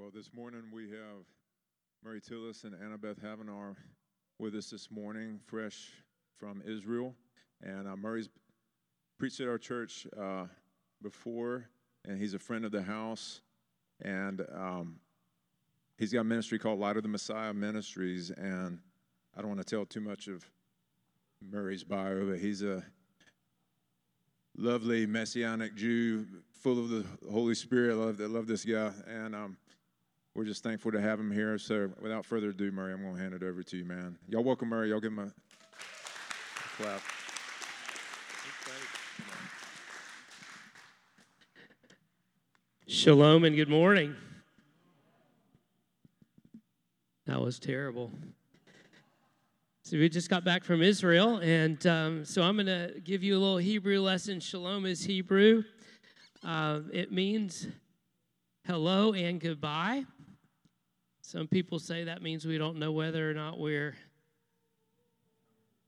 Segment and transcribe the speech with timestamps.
[0.00, 1.26] Well, this morning we have
[2.02, 3.76] Murray Tilles and Annabeth Havenar
[4.38, 5.90] with us this morning, fresh
[6.38, 7.14] from Israel.
[7.60, 8.30] And uh, Murray's
[9.18, 10.46] preached at our church uh,
[11.02, 11.66] before,
[12.06, 13.42] and he's a friend of the house.
[14.00, 15.00] And um,
[15.98, 18.30] he's got a ministry called Light of the Messiah Ministries.
[18.30, 18.78] And
[19.36, 20.50] I don't want to tell too much of
[21.42, 22.82] Murray's bio, but he's a
[24.56, 27.92] lovely messianic Jew, full of the Holy Spirit.
[27.92, 28.92] I love, I love this guy.
[29.06, 29.58] And um,
[30.34, 31.58] we're just thankful to have him here.
[31.58, 34.16] So without further ado, Murray, I'm going to hand it over to you, man.
[34.28, 34.90] Y'all welcome Murray.
[34.90, 35.32] Y'all give him a, a
[36.76, 37.00] clap.
[42.86, 44.14] Shalom and good morning.
[47.26, 48.10] That was terrible.
[49.84, 53.36] So we just got back from Israel, and um, so I'm going to give you
[53.36, 54.40] a little Hebrew lesson.
[54.40, 55.62] Shalom is Hebrew.
[56.44, 57.68] Uh, it means
[58.66, 60.04] hello and goodbye.
[61.30, 63.94] Some people say that means we don't know whether or not we're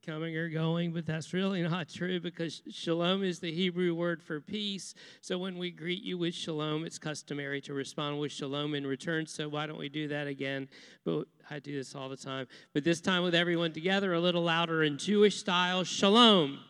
[0.06, 4.40] coming or going, but that's really not true because shalom is the Hebrew word for
[4.40, 4.94] peace.
[5.20, 9.26] So when we greet you with shalom, it's customary to respond with shalom in return.
[9.26, 10.68] So why don't we do that again?
[11.04, 12.46] But I do this all the time.
[12.72, 16.60] But this time with everyone together, a little louder in Jewish style shalom.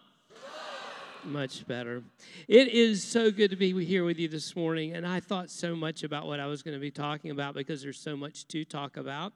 [1.24, 2.02] Much better.
[2.48, 4.94] It is so good to be here with you this morning.
[4.94, 7.80] And I thought so much about what I was going to be talking about because
[7.80, 9.32] there's so much to talk about.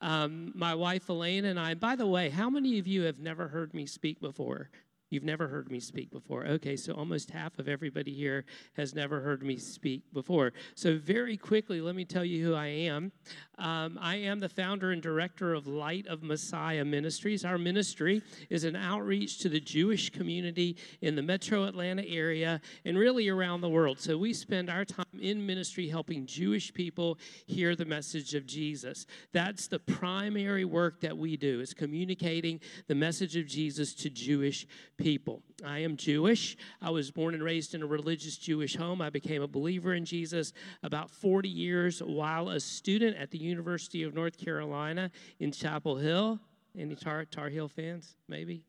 [0.00, 3.48] Um, my wife Elaine and I, by the way, how many of you have never
[3.48, 4.70] heard me speak before?
[5.14, 6.44] You've never heard me speak before.
[6.44, 8.44] Okay, so almost half of everybody here
[8.76, 10.52] has never heard me speak before.
[10.74, 13.12] So, very quickly, let me tell you who I am.
[13.56, 17.44] Um, I am the founder and director of Light of Messiah Ministries.
[17.44, 22.98] Our ministry is an outreach to the Jewish community in the metro Atlanta area and
[22.98, 24.00] really around the world.
[24.00, 29.06] So, we spend our time in ministry helping Jewish people hear the message of Jesus.
[29.32, 34.66] That's the primary work that we do, is communicating the message of Jesus to Jewish
[34.96, 35.42] people people.
[35.62, 36.56] I am Jewish.
[36.80, 39.02] I was born and raised in a religious Jewish home.
[39.02, 44.02] I became a believer in Jesus about 40 years while a student at the University
[44.02, 45.10] of North Carolina
[45.40, 46.40] in Chapel Hill.
[46.78, 48.16] Any Tar, Tar Heel fans?
[48.28, 48.62] Maybe?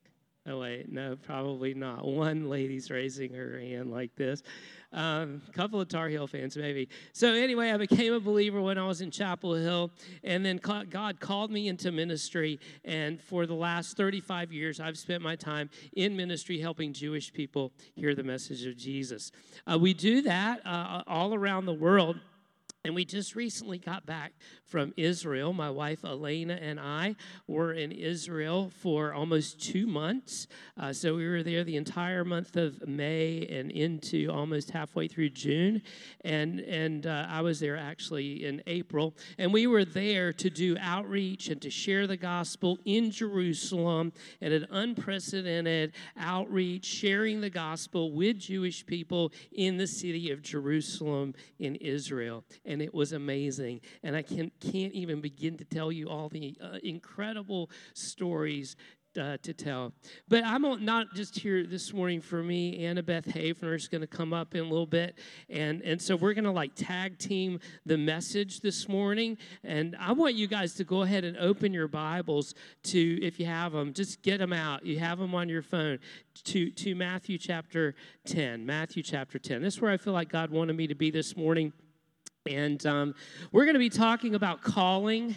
[0.48, 2.06] Oh, wait, no, probably not.
[2.06, 4.44] One lady's raising her hand like this.
[4.94, 6.88] A um, couple of Tar Heel fans, maybe.
[7.14, 9.90] So, anyway, I became a believer when I was in Chapel Hill,
[10.24, 12.60] and then God called me into ministry.
[12.84, 17.72] And for the last 35 years, I've spent my time in ministry helping Jewish people
[17.96, 19.32] hear the message of Jesus.
[19.66, 22.20] Uh, we do that uh, all around the world.
[22.86, 25.54] And we just recently got back from Israel.
[25.54, 27.16] My wife Elena and I
[27.48, 30.46] were in Israel for almost two months.
[30.80, 35.30] Uh, so we were there the entire month of May and into almost halfway through
[35.30, 35.82] June.
[36.24, 39.16] And, and uh, I was there actually in April.
[39.40, 44.14] And we were there to do outreach and to share the gospel in Jerusalem
[44.44, 51.34] at an unprecedented outreach, sharing the gospel with Jewish people in the city of Jerusalem
[51.58, 52.44] in Israel.
[52.64, 53.80] And and it was amazing.
[54.04, 58.76] And I can, can't even begin to tell you all the uh, incredible stories
[59.18, 59.94] uh, to tell.
[60.28, 62.80] But I'm not just here this morning for me.
[62.82, 65.18] Annabeth Havener is going to come up in a little bit.
[65.50, 69.38] And, and so we're going to like tag team the message this morning.
[69.64, 73.46] And I want you guys to go ahead and open your Bibles to, if you
[73.46, 74.86] have them, just get them out.
[74.86, 76.00] You have them on your phone
[76.44, 78.66] to, to Matthew chapter 10.
[78.66, 79.62] Matthew chapter 10.
[79.62, 81.72] This is where I feel like God wanted me to be this morning.
[82.48, 83.16] And um,
[83.52, 85.34] we're going to be talking about calling,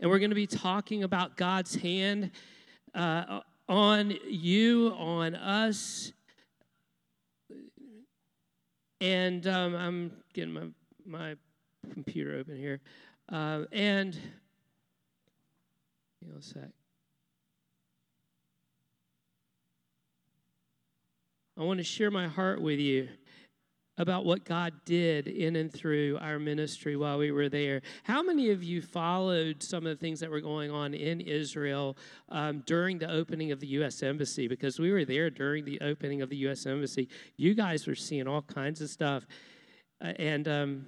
[0.00, 2.32] and we're going to be talking about God's hand
[2.96, 6.12] uh, on you, on us.
[9.00, 10.66] And um, I'm getting my,
[11.06, 11.36] my
[11.92, 12.80] computer open here.
[13.30, 14.16] Uh, and,
[16.20, 16.70] you know, a sec.
[21.56, 23.08] I want to share my heart with you
[23.98, 27.82] about what God did in and through our ministry while we were there.
[28.04, 31.96] How many of you followed some of the things that were going on in Israel
[32.28, 34.02] um, during the opening of the U.S.
[34.02, 34.48] Embassy?
[34.48, 36.64] Because we were there during the opening of the U.S.
[36.64, 37.08] Embassy.
[37.36, 39.26] You guys were seeing all kinds of stuff.
[40.00, 40.86] Uh, and um,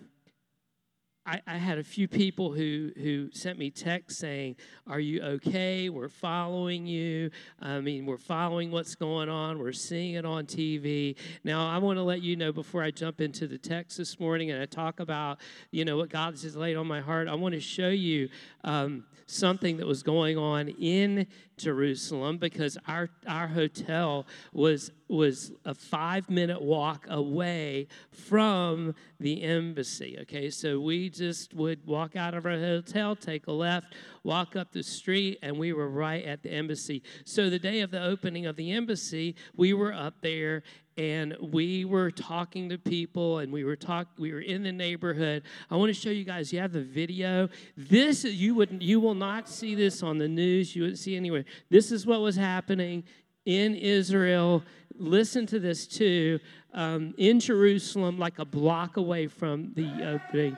[1.27, 4.57] I, I, had a few people who, who sent me texts saying,
[4.87, 5.91] Are you okay?
[5.91, 7.31] We're following you.
[7.61, 9.59] I mean, we're following what's going on.
[9.59, 11.17] We're seeing it on TV.
[11.45, 14.51] Now, I want to let you know before I jump into the text this morning
[14.51, 15.41] and I talk about,
[15.71, 18.31] you know, what God has laid on my heart, I want to show you
[18.65, 21.27] um, something that was going on in
[21.63, 30.17] Jerusalem because our, our hotel was was a five minute walk away from the embassy.
[30.23, 34.73] Okay, so we just would walk out of our hotel, take a left, walk up
[34.73, 37.03] the street, and we were right at the embassy.
[37.25, 40.63] So the day of the opening of the embassy, we were up there
[40.97, 45.43] and we were talking to people and we were talk we were in the neighborhood
[45.71, 49.15] i want to show you guys you have the video this you would you will
[49.15, 53.05] not see this on the news you wouldn't see anywhere this is what was happening
[53.45, 54.63] in israel.
[54.97, 56.39] Listen to this too.
[56.73, 60.57] Um, in jerusalem like a block away from the opening.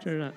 [0.00, 0.34] Turn it up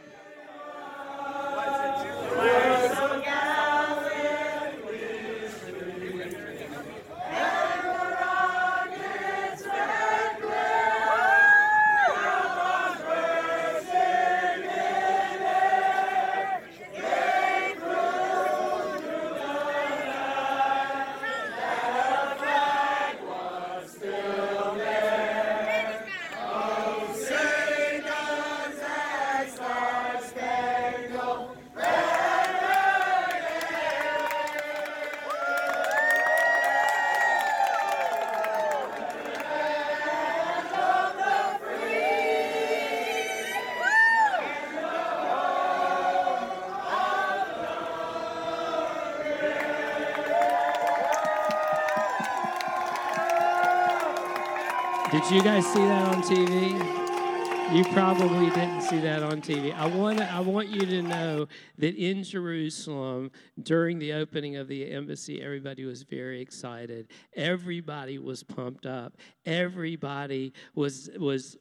[55.32, 57.74] Did you guys see that on TV?
[57.74, 59.74] You probably didn't see that on TV.
[59.74, 61.48] I want I want you to know
[61.78, 63.32] that in Jerusalem
[63.64, 67.08] during the opening of the embassy everybody was very excited.
[67.34, 69.16] Everybody was pumped up.
[69.46, 71.56] Everybody was was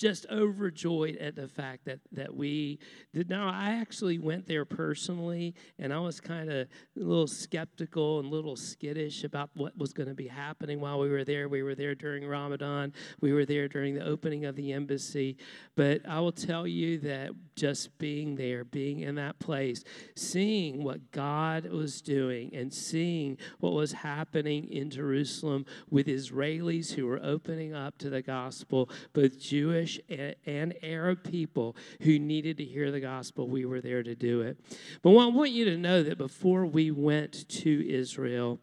[0.00, 2.78] just overjoyed at the fact that that we
[3.12, 3.28] did.
[3.28, 8.32] Now, I actually went there personally, and I was kind of a little skeptical and
[8.32, 11.50] a little skittish about what was going to be happening while we were there.
[11.50, 12.94] We were there during Ramadan.
[13.20, 15.36] We were there during the opening of the embassy.
[15.76, 19.84] But I will tell you that just being there, being in that place,
[20.16, 27.06] seeing what God was doing, and seeing what was happening in Jerusalem with Israelis who
[27.06, 32.64] were opening up to the gospel, both Jewish Jewish and Arab people who needed to
[32.64, 34.58] hear the gospel, we were there to do it.
[35.02, 38.60] But I want you to know that before we went to Israel,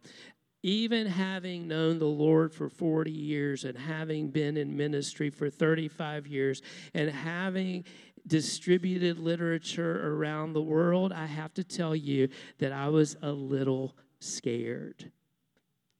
[0.63, 6.27] even having known the Lord for 40 years and having been in ministry for 35
[6.27, 6.61] years
[6.93, 7.85] and having
[8.25, 13.95] distributed literature around the world, I have to tell you that I was a little
[14.19, 15.11] scared.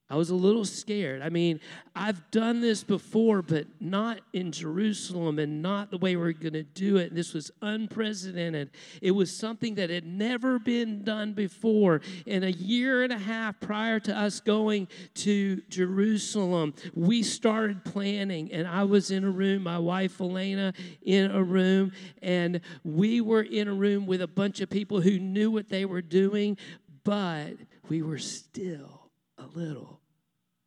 [0.09, 1.21] I was a little scared.
[1.21, 1.59] I mean,
[1.94, 6.63] I've done this before, but not in Jerusalem and not the way we're going to
[6.63, 7.13] do it.
[7.13, 8.69] This was unprecedented.
[9.01, 12.00] It was something that had never been done before.
[12.25, 18.50] In a year and a half prior to us going to Jerusalem, we started planning,
[18.54, 20.71] and I was in a room, my wife Elena
[21.01, 25.19] in a room, and we were in a room with a bunch of people who
[25.19, 26.57] knew what they were doing,
[27.04, 27.56] but
[27.89, 29.96] we were still a little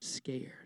[0.01, 0.60] scared.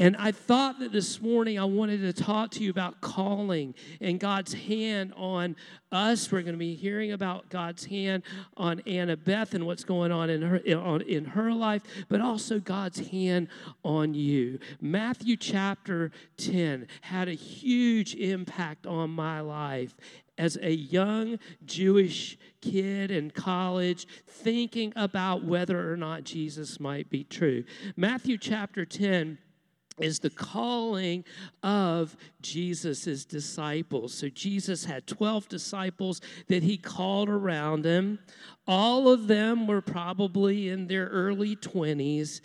[0.00, 4.18] And I thought that this morning I wanted to talk to you about calling and
[4.18, 5.54] God's hand on
[5.92, 6.32] us.
[6.32, 8.24] We're going to be hearing about God's hand
[8.56, 13.46] on Annabeth and what's going on in her in her life, but also God's hand
[13.84, 14.58] on you.
[14.80, 19.94] Matthew chapter 10 had a huge impact on my life
[20.36, 27.22] as a young Jewish kid in college thinking about whether or not Jesus might be
[27.22, 27.62] true.
[27.96, 29.38] Matthew chapter 10
[29.98, 31.24] is the calling
[31.62, 34.14] of Jesus' disciples.
[34.14, 38.18] So Jesus had 12 disciples that he called around him.
[38.66, 42.40] All of them were probably in their early 20s.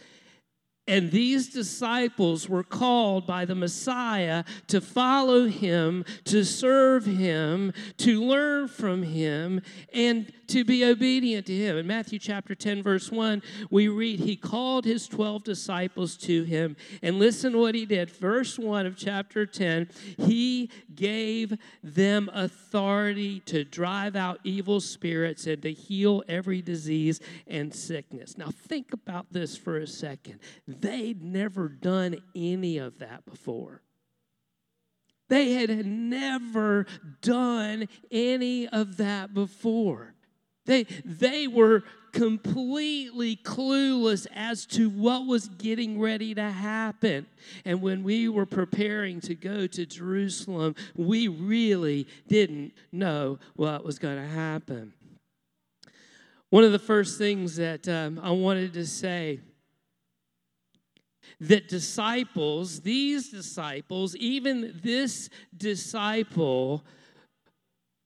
[0.87, 8.23] And these disciples were called by the Messiah to follow him, to serve him, to
[8.23, 9.61] learn from him,
[9.93, 11.77] and to be obedient to him.
[11.77, 16.75] In Matthew chapter 10, verse 1, we read, He called his 12 disciples to him.
[17.01, 18.09] And listen what he did.
[18.09, 25.61] Verse 1 of chapter 10, he gave them authority to drive out evil spirits and
[25.61, 28.37] to heal every disease and sickness.
[28.37, 30.39] Now, think about this for a second.
[30.67, 33.81] They'd never done any of that before.
[35.29, 36.87] They had never
[37.21, 40.15] done any of that before.
[40.69, 47.25] They, they were completely clueless as to what was getting ready to happen.
[47.65, 53.97] And when we were preparing to go to Jerusalem, we really didn't know what was
[53.97, 54.93] going to happen.
[56.51, 59.39] One of the first things that um, I wanted to say
[61.39, 66.83] that disciples, these disciples, even this disciple,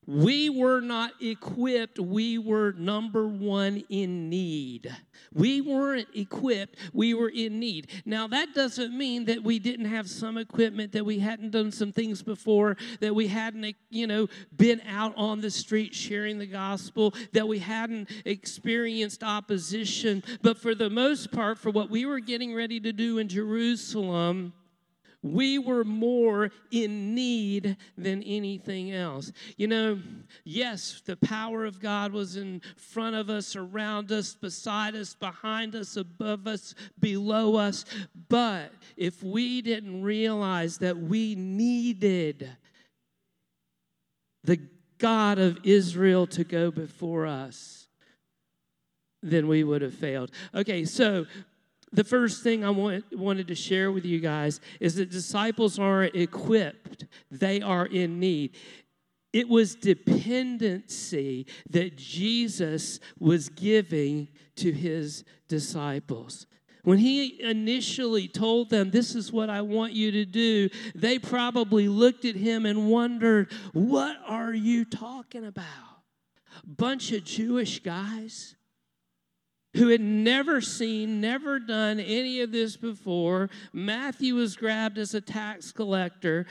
[0.06, 2.00] we were not equipped.
[2.00, 4.94] We were number one in need.
[5.34, 6.78] We weren't equipped.
[6.94, 7.90] We were in need.
[8.06, 11.92] Now, that doesn't mean that we didn't have some equipment, that we hadn't done some
[11.92, 17.14] things before, that we hadn't, you know, been out on the street sharing the gospel,
[17.32, 20.24] that we hadn't experienced opposition.
[20.42, 24.54] But for the most part, for what we were getting ready to do in Jerusalem,
[25.24, 29.32] we were more in need than anything else.
[29.56, 30.00] You know,
[30.44, 35.76] yes, the power of God was in front of us, around us, beside us, behind
[35.76, 37.86] us, above us, below us.
[38.28, 42.50] But if we didn't realize that we needed
[44.44, 44.60] the
[44.98, 47.88] God of Israel to go before us,
[49.22, 50.32] then we would have failed.
[50.54, 51.26] Okay, so
[51.94, 56.16] the first thing I want, wanted to share with you guys is that disciples aren't
[56.16, 58.56] equipped, they are in need.
[59.32, 66.46] It was dependency that Jesus was giving to his disciples.
[66.84, 71.88] When he initially told them, This is what I want you to do, they probably
[71.88, 75.66] looked at him and wondered, What are you talking about?
[76.66, 78.56] Bunch of Jewish guys
[79.76, 83.50] who had never seen, never done any of this before.
[83.72, 86.46] Matthew was grabbed as a tax collector.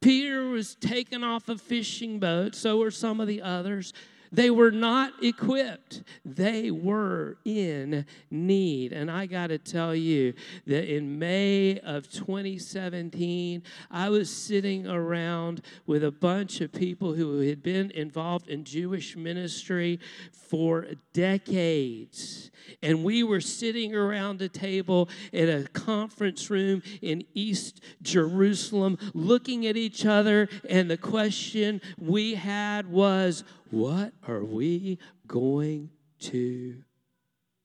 [0.00, 3.92] Peter was taken off a fishing boat, so were some of the others.
[4.30, 6.02] They were not equipped.
[6.24, 8.92] They were in need.
[8.92, 10.34] And I got to tell you
[10.66, 17.40] that in May of 2017, I was sitting around with a bunch of people who
[17.40, 19.98] had been involved in Jewish ministry
[20.30, 22.50] for decades.
[22.82, 29.66] And we were sitting around a table in a conference room in East Jerusalem, looking
[29.66, 30.48] at each other.
[30.68, 36.82] And the question we had was, what are we going to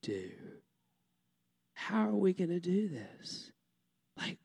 [0.02, 0.32] do?
[1.74, 3.52] How are we going to do this?
[4.18, 4.38] Like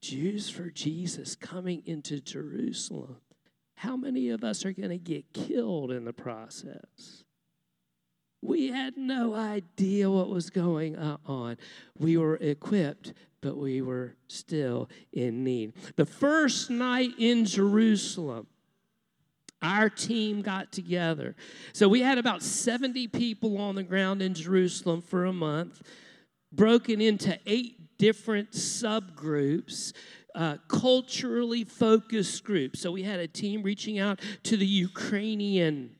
[0.00, 3.16] Jews for Jesus coming into Jerusalem.
[3.74, 7.24] How many of us are going to get killed in the process?
[8.46, 11.58] We had no idea what was going on.
[11.98, 15.72] We were equipped, but we were still in need.
[15.96, 18.46] The first night in Jerusalem,
[19.62, 21.34] our team got together.
[21.72, 25.82] So we had about 70 people on the ground in Jerusalem for a month,
[26.52, 29.92] broken into eight different subgroups.
[30.36, 32.78] Uh, culturally focused groups.
[32.80, 35.95] So we had a team reaching out to the Ukrainian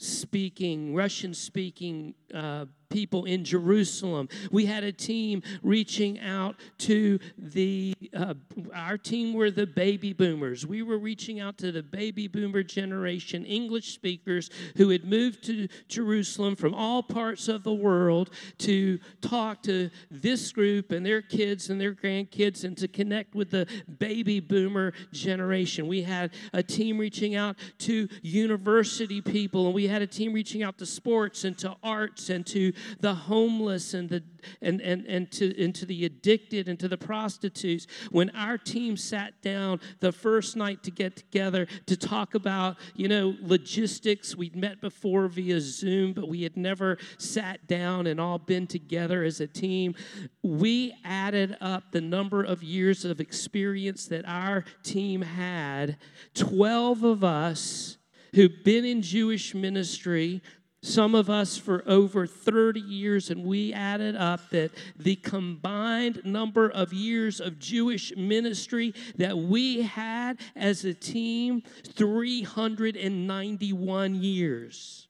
[0.00, 4.28] speaking, Russian speaking uh, people in Jerusalem.
[4.50, 8.34] We had a team reaching out to the, uh,
[8.74, 10.66] our team were the baby boomers.
[10.66, 15.68] We were reaching out to the baby boomer generation, English speakers who had moved to
[15.88, 21.70] Jerusalem from all parts of the world to talk to this group and their kids
[21.70, 23.66] and their grandkids and to connect with the
[23.98, 25.86] baby boomer generation.
[25.86, 30.62] We had a team reaching out to university people and we had a team reaching
[30.62, 34.22] out to sports and to arts and to the homeless and the
[34.62, 37.86] and, and, and to and to the addicted and to the prostitutes.
[38.10, 43.08] When our team sat down the first night to get together to talk about, you
[43.08, 48.38] know, logistics, we'd met before via Zoom, but we had never sat down and all
[48.38, 49.94] been together as a team.
[50.42, 55.96] We added up the number of years of experience that our team had.
[56.34, 57.98] 12 of us
[58.34, 60.42] who've been in Jewish ministry
[60.82, 66.70] some of us for over 30 years, and we added up that the combined number
[66.70, 75.08] of years of Jewish ministry that we had as a team 391 years.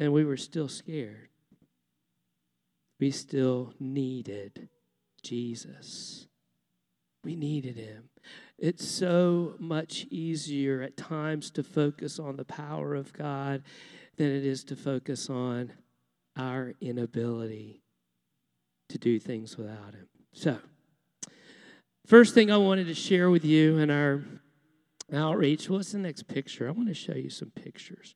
[0.00, 1.28] And we were still scared.
[2.98, 4.68] We still needed
[5.22, 6.26] Jesus.
[7.22, 8.08] We needed him.
[8.60, 13.62] It's so much easier at times to focus on the power of God
[14.16, 15.72] than it is to focus on
[16.36, 17.80] our inability
[18.90, 20.08] to do things without Him.
[20.32, 20.58] So,
[22.04, 24.22] first thing I wanted to share with you in our
[25.10, 26.68] outreach what's the next picture?
[26.68, 28.14] I want to show you some pictures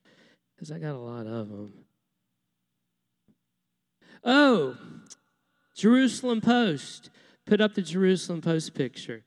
[0.54, 1.72] because I got a lot of them.
[4.22, 4.76] Oh,
[5.74, 7.08] Jerusalem Post.
[7.46, 9.24] Put up the Jerusalem Post picture.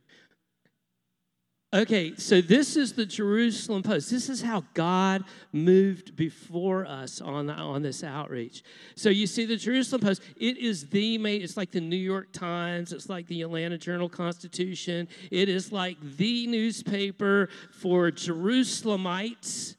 [1.73, 4.09] Okay, so this is the Jerusalem Post.
[4.09, 8.63] This is how God moved before us on, on this outreach.
[8.95, 12.31] So you see the Jerusalem Post, it is the main, it's like the New York
[12.31, 15.09] Times, it's like the Atlanta Journal Constitution.
[15.29, 19.75] It is like the newspaper for Jerusalemites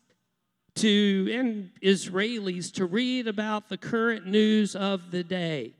[0.74, 5.77] to and Israelis to read about the current news of the day.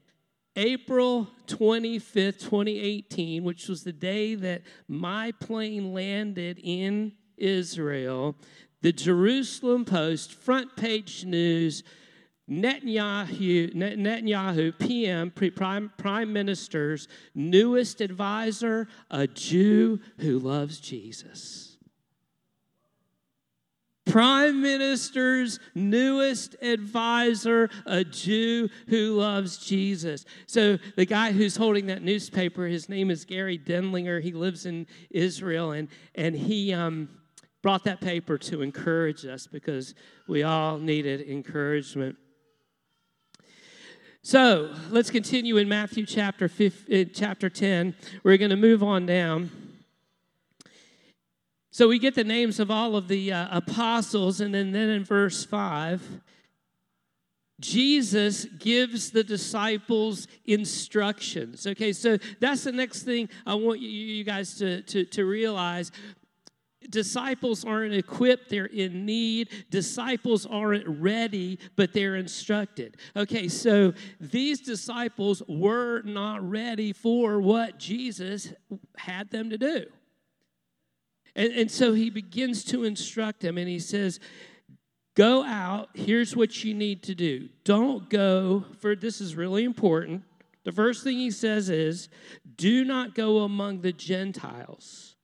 [0.58, 8.34] April 25th, 2018, which was the day that my plane landed in Israel,
[8.82, 11.84] the Jerusalem Post front page news
[12.50, 21.67] Netanyahu, Netanyahu PM, prime, prime minister's newest advisor, a Jew who loves Jesus.
[24.08, 30.24] Prime Minister's newest advisor, a Jew who loves Jesus.
[30.46, 34.22] So, the guy who's holding that newspaper, his name is Gary Denlinger.
[34.22, 37.08] He lives in Israel, and, and he um,
[37.62, 39.94] brought that paper to encourage us because
[40.26, 42.16] we all needed encouragement.
[44.22, 47.94] So, let's continue in Matthew chapter, 5, chapter 10.
[48.24, 49.67] We're going to move on down.
[51.70, 55.04] So we get the names of all of the uh, apostles, and then, then in
[55.04, 56.20] verse 5,
[57.60, 61.66] Jesus gives the disciples instructions.
[61.66, 65.90] Okay, so that's the next thing I want you, guys to, to, to realize
[66.90, 69.48] disciples aren't equipped, they're in need.
[69.70, 72.96] Disciples aren't ready, but they're instructed.
[73.16, 78.52] Okay, so these disciples were not ready for what Jesus
[78.96, 79.86] had them to do.
[81.34, 84.20] And, and so he begins to instruct him and he says,
[85.14, 87.48] Go out, here's what you need to do.
[87.64, 90.22] Don't go, for this is really important.
[90.62, 92.08] The first thing he says is,
[92.56, 95.16] Do not go among the Gentiles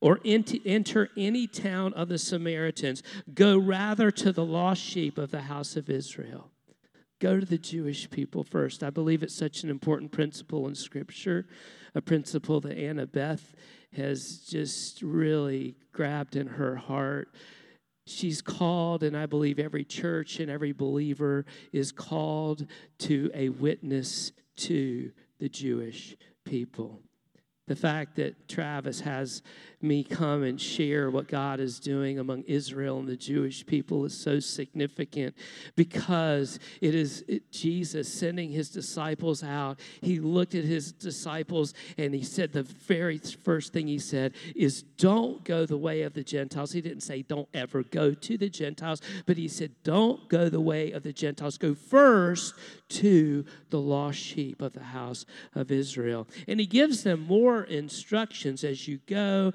[0.00, 3.02] or enter any town of the Samaritans.
[3.32, 6.50] Go rather to the lost sheep of the house of Israel.
[7.20, 8.82] Go to the Jewish people first.
[8.82, 11.46] I believe it's such an important principle in Scripture,
[11.94, 13.54] a principle that Anna Beth
[13.94, 17.34] has just really grabbed in her heart.
[18.06, 22.66] She's called, and I believe every church and every believer is called
[23.00, 27.02] to a witness to the Jewish people.
[27.70, 29.42] The fact that Travis has
[29.80, 34.12] me come and share what God is doing among Israel and the Jewish people is
[34.12, 35.34] so significant
[35.76, 39.78] because it is Jesus sending his disciples out.
[40.02, 44.82] He looked at his disciples and he said, the very first thing he said is,
[44.82, 46.72] Don't go the way of the Gentiles.
[46.72, 50.60] He didn't say, Don't ever go to the Gentiles, but he said, Don't go the
[50.60, 51.56] way of the Gentiles.
[51.56, 52.54] Go first
[52.88, 56.26] to the lost sheep of the house of Israel.
[56.48, 59.52] And he gives them more instructions as you go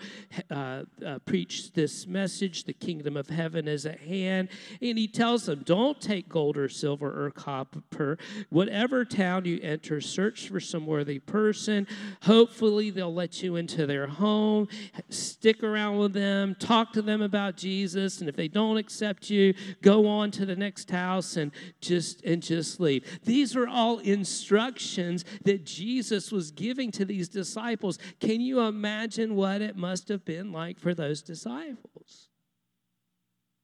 [0.50, 4.50] uh, uh, preach this message the kingdom of heaven is at hand.
[4.82, 8.18] And he tells them, don't take gold or silver or copper.
[8.50, 11.88] Whatever town you enter, search for some worthy person.
[12.24, 14.68] Hopefully, they'll let you into their home.
[15.10, 18.20] Stick around with them, talk to them about Jesus.
[18.20, 22.42] And if they don't accept you, go on to the next house and just and
[22.42, 23.20] just leave.
[23.24, 27.85] These are all instructions that Jesus was giving to these disciples.
[28.20, 32.30] Can you imagine what it must have been like for those disciples?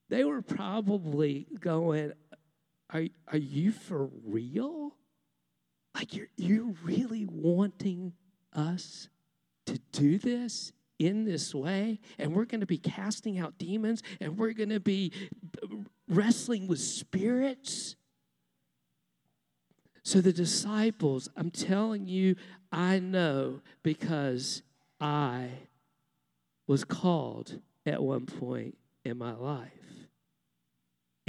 [0.09, 2.13] They were probably going,
[2.91, 4.95] Are, are you for real?
[5.95, 8.13] Like, you're, you're really wanting
[8.53, 9.09] us
[9.65, 11.99] to do this in this way?
[12.17, 15.11] And we're going to be casting out demons and we're going to be
[15.63, 15.67] uh,
[16.07, 17.95] wrestling with spirits?
[20.03, 22.35] So, the disciples, I'm telling you,
[22.71, 24.63] I know because
[24.99, 25.49] I
[26.67, 30.00] was called at one point in my life.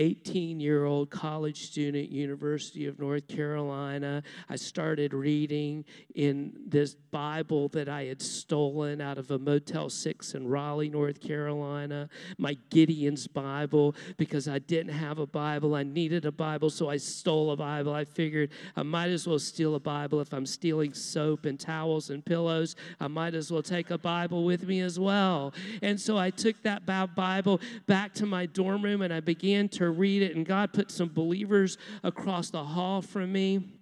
[0.02, 4.24] 18 year old college student, University of North Carolina.
[4.48, 5.84] I started reading
[6.16, 11.20] in this Bible that I had stolen out of a Motel 6 in Raleigh, North
[11.20, 15.76] Carolina, my Gideon's Bible, because I didn't have a Bible.
[15.76, 17.94] I needed a Bible, so I stole a Bible.
[17.94, 20.20] I figured I might as well steal a Bible.
[20.20, 24.44] If I'm stealing soap and towels and pillows, I might as well take a Bible
[24.44, 25.54] with me as well.
[25.80, 29.91] And so I took that Bible back to my dorm room and I began to
[29.92, 33.81] read it, and God put some believers across the hall from me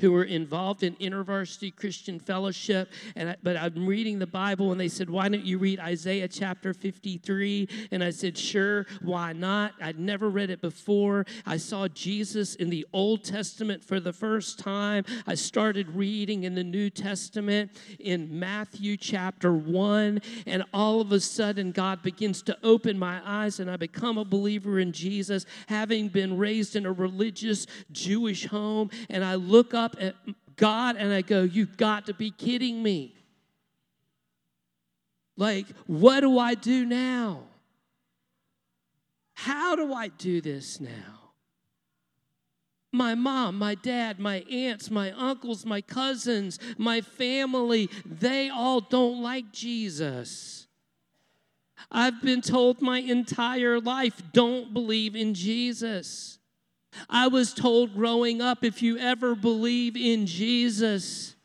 [0.00, 2.92] who were involved in InterVarsity Christian Fellowship.
[3.16, 6.28] And I, but I'm reading the Bible, and they said, "Why don't you read Isaiah
[6.28, 11.26] chapter 53?" And I said, "Sure, why not?" I'd never read it before.
[11.46, 15.04] I saw Jesus in the Old Testament for the first time.
[15.26, 21.20] I started reading in the New Testament in Matthew chapter 1, and all of a
[21.20, 26.08] sudden, God begins to open my eyes, and I become a believer in Jesus, having
[26.08, 28.90] been raised in a religious Jewish home.
[29.08, 30.14] And I look up at
[30.56, 33.14] God and I go, You've got to be kidding me.
[35.36, 37.44] Like, what do I do now?
[39.34, 41.18] How do I do this now?
[42.90, 49.22] My mom, my dad, my aunts, my uncles, my cousins, my family, they all don't
[49.22, 50.66] like Jesus.
[51.90, 56.38] I've been told my entire life don't believe in Jesus.
[57.08, 61.36] I was told growing up if you ever believe in Jesus,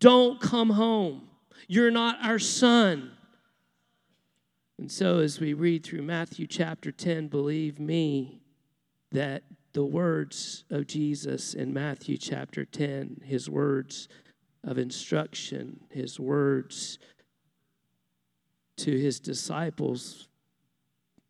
[0.00, 1.28] don't come home.
[1.68, 3.12] You're not our son.
[4.78, 8.40] And so, as we read through Matthew chapter 10, believe me
[9.12, 9.42] that
[9.72, 14.08] the words of Jesus in Matthew chapter 10, his words
[14.64, 16.98] of instruction, his words
[18.78, 20.28] to his disciples,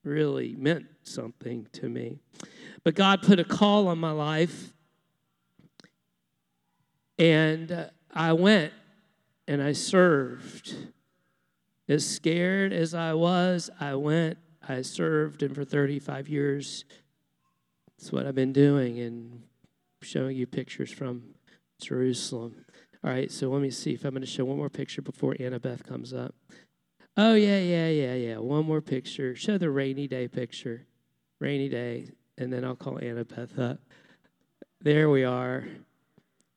[0.07, 2.19] really meant something to me.
[2.85, 4.73] But God put a call on my life,
[7.19, 8.73] and uh, I went
[9.49, 10.75] and I served.
[11.89, 14.39] As scared as I was, I went,
[14.69, 16.85] I served, and for 35 years,
[17.97, 19.43] that's what I've been doing and
[20.03, 21.35] showing you pictures from
[21.81, 22.65] Jerusalem.
[23.05, 25.35] All right, so let me see if I'm going to show one more picture before
[25.35, 26.35] Annabeth comes up.
[27.19, 28.37] Oh, yeah, yeah, yeah, yeah.
[28.39, 29.35] One more picture.
[29.35, 30.87] Show the rainy day picture.
[31.41, 32.11] Rainy day.
[32.37, 33.79] And then I'll call Annabeth up.
[34.83, 35.65] There we are.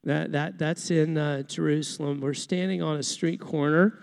[0.03, 2.19] That, that, that's in uh, Jerusalem.
[2.19, 3.99] We're standing on a street corner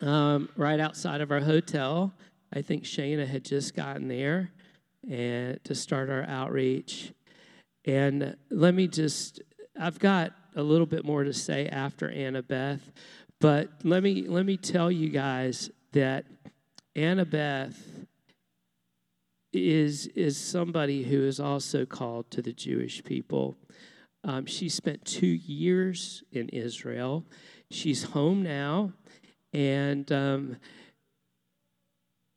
[0.00, 2.14] um, right outside of our hotel.
[2.52, 4.50] I think Shana had just gotten there
[5.08, 7.12] and to start our outreach.
[7.84, 9.42] And let me just,
[9.78, 12.80] I've got a little bit more to say after Annabeth,
[13.42, 16.24] but let me let me tell you guys that
[16.94, 17.74] Annabeth
[19.52, 23.56] is is somebody who is also called to the Jewish people.
[24.22, 27.26] Um, she spent two years in Israel.
[27.68, 28.92] She's home now,
[29.52, 30.56] and um,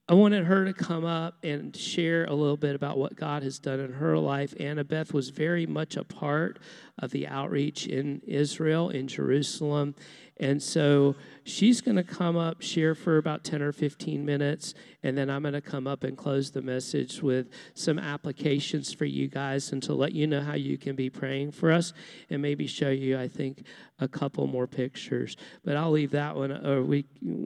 [0.08, 3.58] I wanted her to come up and share a little bit about what God has
[3.58, 4.54] done in her life.
[4.60, 6.60] Annabeth was very much a part
[7.00, 9.96] of the outreach in Israel, in Jerusalem.
[10.38, 15.18] And so she's going to come up, share for about 10 or 15 minutes, and
[15.18, 19.28] then I'm going to come up and close the message with some applications for you
[19.28, 21.94] guys and to let you know how you can be praying for us
[22.30, 23.64] and maybe show you, I think,
[24.00, 25.38] a couple more pictures.
[25.64, 27.06] But I'll leave that one, or we,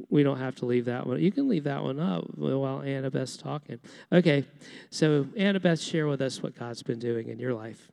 [0.09, 1.21] we don't have to leave that one.
[1.21, 3.79] You can leave that one up while Annabeth's talking.
[4.11, 4.45] Okay,
[4.89, 7.91] so Annabeth, share with us what God's been doing in your life.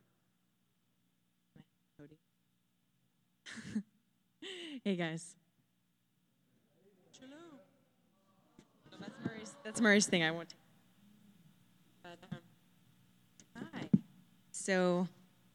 [4.86, 5.34] Hey guys.
[9.00, 10.22] That's Murray's, that's Murray's thing.
[10.22, 10.50] I want.
[10.50, 10.54] To,
[12.04, 13.88] but, um, hi.
[14.52, 15.08] So,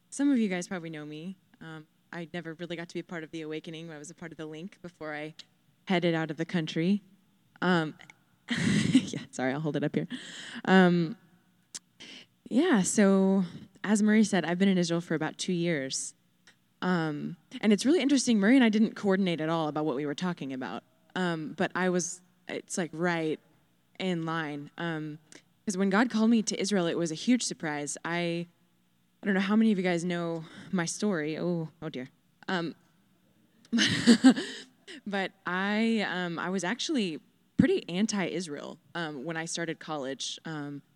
[0.09, 1.37] some of you guys probably know me.
[1.61, 3.89] Um, I never really got to be a part of the awakening.
[3.89, 5.33] I was a part of the link before I
[5.85, 7.01] headed out of the country.
[7.61, 7.93] Um,
[8.91, 10.09] yeah, sorry, I'll hold it up here.
[10.65, 11.15] Um,
[12.49, 13.45] yeah, so
[13.81, 16.15] as Murray said, I've been in Israel for about two years.
[16.81, 18.39] Um, and it's really interesting.
[18.39, 20.83] Murray and I didn't coordinate at all about what we were talking about.
[21.15, 23.39] Um, but I was, it's like right
[23.99, 24.71] in line.
[24.75, 27.97] Because um, when God called me to Israel, it was a huge surprise.
[28.03, 28.47] I,
[29.21, 31.37] I don't know how many of you guys know my story.
[31.37, 32.09] Oh, oh dear.
[32.47, 32.75] Um,
[35.07, 37.19] but I, um, I was actually
[37.57, 40.39] pretty anti-Israel um, when I started college.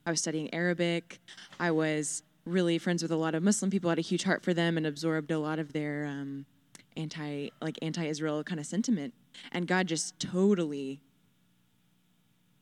[0.06, 1.20] I was studying Arabic.
[1.60, 4.54] I was really friends with a lot of Muslim people, had a huge heart for
[4.54, 6.46] them, and absorbed a lot of their um,
[6.96, 9.14] anti like anti-Israel kind of sentiment.
[9.52, 11.02] And God just totally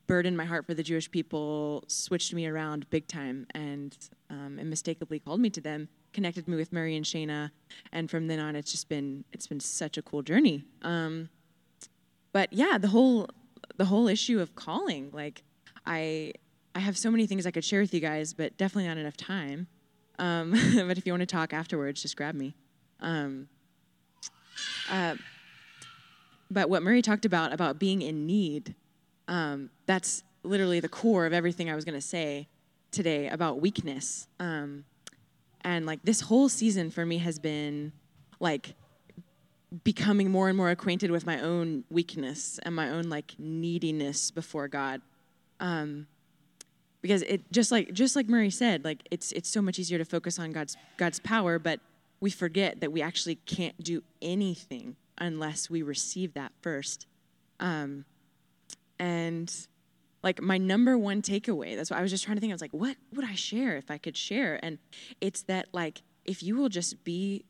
[0.08, 3.98] burdened my heart for the Jewish people, switched me around big time, and
[4.30, 7.52] um, and mistakenly called me to them, connected me with Murray and Shana,
[7.92, 10.64] and from then on, it's just been it's been such a cool journey.
[10.82, 11.30] Um,
[12.32, 13.30] but yeah, the whole
[13.78, 15.44] the whole issue of calling, like
[15.86, 16.34] I
[16.76, 19.18] I have so many things I could share with you guys, but definitely not enough
[19.18, 19.68] time.
[20.20, 22.56] Um, but if you want to talk afterwards, just grab me.
[23.00, 23.48] Um,
[24.90, 25.16] uh,
[26.52, 28.76] but what Murray talked about, about being in need,
[29.28, 32.48] um, that's literally the core of everything I was going to say
[32.92, 34.28] today about weakness.
[34.40, 34.86] Um,
[35.62, 37.94] And like this whole season for me has been
[38.40, 38.76] like
[39.84, 44.68] becoming more and more acquainted with my own weakness and my own like neediness before
[44.68, 45.02] God.
[45.60, 46.08] Um,
[47.04, 50.06] because it just like just like Murray said, like it's it's so much easier to
[50.06, 51.82] focus on God's God's power, but
[52.22, 57.06] we forget that we actually can't do anything unless we receive that first.
[57.60, 58.06] Um,
[58.98, 59.54] and
[60.24, 62.52] like my number one takeaway, that's what I was just trying to think.
[62.52, 64.58] I was like, what would I share if I could share?
[64.64, 64.80] And
[65.20, 67.44] it's that like if you will just be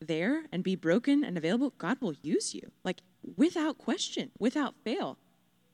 [0.00, 2.70] there and be broken and available, God will use you.
[2.84, 3.00] Like
[3.36, 5.16] without question, without fail.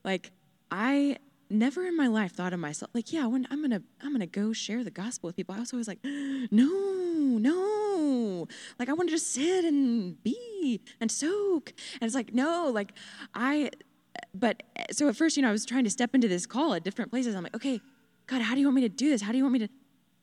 [0.05, 0.31] Like
[0.71, 1.17] I
[1.49, 4.53] never in my life thought of myself like, yeah, when I'm gonna I'm gonna go
[4.53, 5.55] share the gospel with people.
[5.55, 6.69] I was always like, no,
[7.37, 8.47] no.
[8.79, 11.73] Like I want to just sit and be and soak.
[11.93, 12.93] And it's like, no, like
[13.33, 13.71] I
[14.33, 16.83] but so at first, you know, I was trying to step into this call at
[16.83, 17.35] different places.
[17.35, 17.81] I'm like, okay,
[18.27, 19.21] God, how do you want me to do this?
[19.21, 19.69] How do you want me to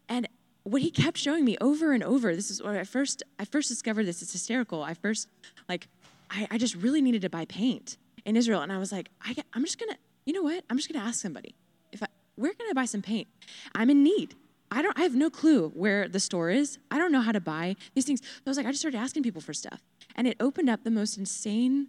[0.09, 0.29] and
[0.65, 3.69] what he kept showing me over and over, this is where I first I first
[3.69, 4.23] discovered this.
[4.23, 4.83] It's hysterical.
[4.83, 5.29] I first
[5.69, 5.89] like
[6.31, 8.63] I, I just really needed to buy paint in Israel.
[8.63, 10.65] And I was like, I, I'm just gonna you know what?
[10.71, 11.55] I'm just going to ask somebody
[11.93, 12.07] if I,
[12.37, 13.29] where can I buy some paint?
[13.75, 14.35] I'm in need.
[14.71, 14.99] I don't.
[14.99, 16.79] I have no clue where the store is.
[16.91, 18.21] I don't know how to buy these things.
[18.23, 19.83] So I was like, I just started asking people for stuff,
[20.17, 21.89] and it opened up the most insane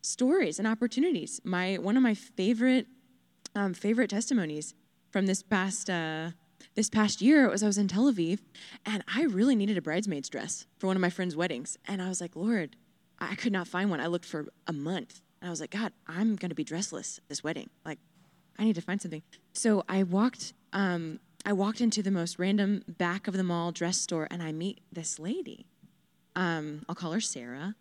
[0.00, 1.40] stories and opportunities.
[1.44, 2.86] My one of my favorite
[3.54, 4.74] um, favorite testimonies
[5.10, 6.30] from this past uh,
[6.74, 8.40] this past year was I was in Tel Aviv,
[8.86, 12.08] and I really needed a bridesmaid's dress for one of my friends' weddings, and I
[12.08, 12.76] was like, Lord,
[13.18, 14.00] I could not find one.
[14.00, 17.20] I looked for a month, and I was like, God, I'm going to be dressless
[17.28, 17.68] this wedding.
[17.84, 17.98] Like,
[18.58, 19.20] I need to find something.
[19.52, 23.98] So I walked, um, I walked into the most random back of the mall dress
[23.98, 25.66] store, and I meet this lady.
[26.34, 27.74] Um, I'll call her Sarah,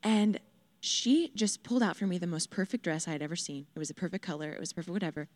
[0.00, 0.38] and
[0.78, 3.66] she just pulled out for me the most perfect dress I had ever seen.
[3.74, 4.52] It was a perfect color.
[4.52, 5.26] It was perfect whatever.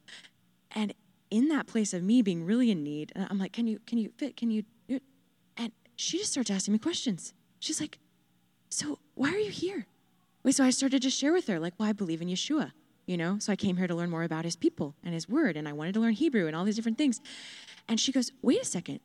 [0.70, 0.94] And
[1.32, 3.80] in that place of me being really in need, and I'm like, "Can you?
[3.88, 4.36] Can you fit?
[4.36, 5.02] Can you?" Do it?
[5.56, 7.34] And she just starts asking me questions.
[7.58, 7.98] She's like,
[8.70, 9.86] "So why are you here?"
[10.50, 12.72] So I started to share with her, like, well, I believe in Yeshua,
[13.06, 13.38] you know?
[13.38, 15.72] So I came here to learn more about his people and his word, and I
[15.72, 17.20] wanted to learn Hebrew and all these different things.
[17.88, 19.00] And she goes, wait a second.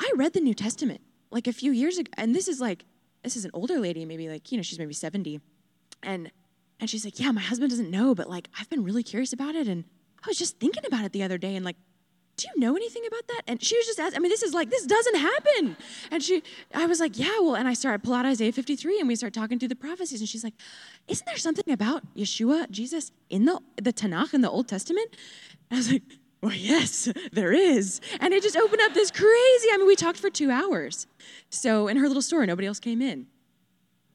[0.00, 2.84] I read the New Testament like a few years ago, and this is like,
[3.22, 5.40] this is an older lady, maybe like, you know, she's maybe 70.
[6.02, 6.30] And
[6.80, 9.54] and she's like, yeah, my husband doesn't know, but like I've been really curious about
[9.54, 9.68] it.
[9.68, 9.84] And
[10.24, 11.76] I was just thinking about it the other day and like
[12.36, 13.42] do you know anything about that?
[13.46, 15.76] And she was just asking, I mean, this is like, this doesn't happen.
[16.10, 16.42] And she,
[16.74, 19.34] I was like, yeah, well, and I started, pull out Isaiah 53 and we start
[19.34, 20.20] talking through the prophecies.
[20.20, 20.54] And she's like,
[21.08, 25.14] isn't there something about Yeshua, Jesus, in the, the Tanakh, in the Old Testament?
[25.70, 26.02] And I was like,
[26.42, 28.00] well, yes, there is.
[28.18, 31.06] And it just opened up this crazy, I mean, we talked for two hours.
[31.50, 33.26] So in her little store, nobody else came in.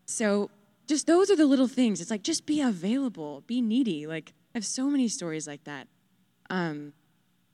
[0.05, 0.49] So
[0.87, 2.01] just those are the little things.
[2.01, 4.07] It's like, just be available, be needy.
[4.07, 5.87] Like, I have so many stories like that.
[6.49, 6.93] Um,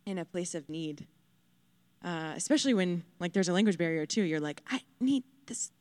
[0.05, 1.07] in a place of need.
[2.03, 4.23] Uh, especially when like there's a language barrier too.
[4.23, 5.71] You're like, I need this,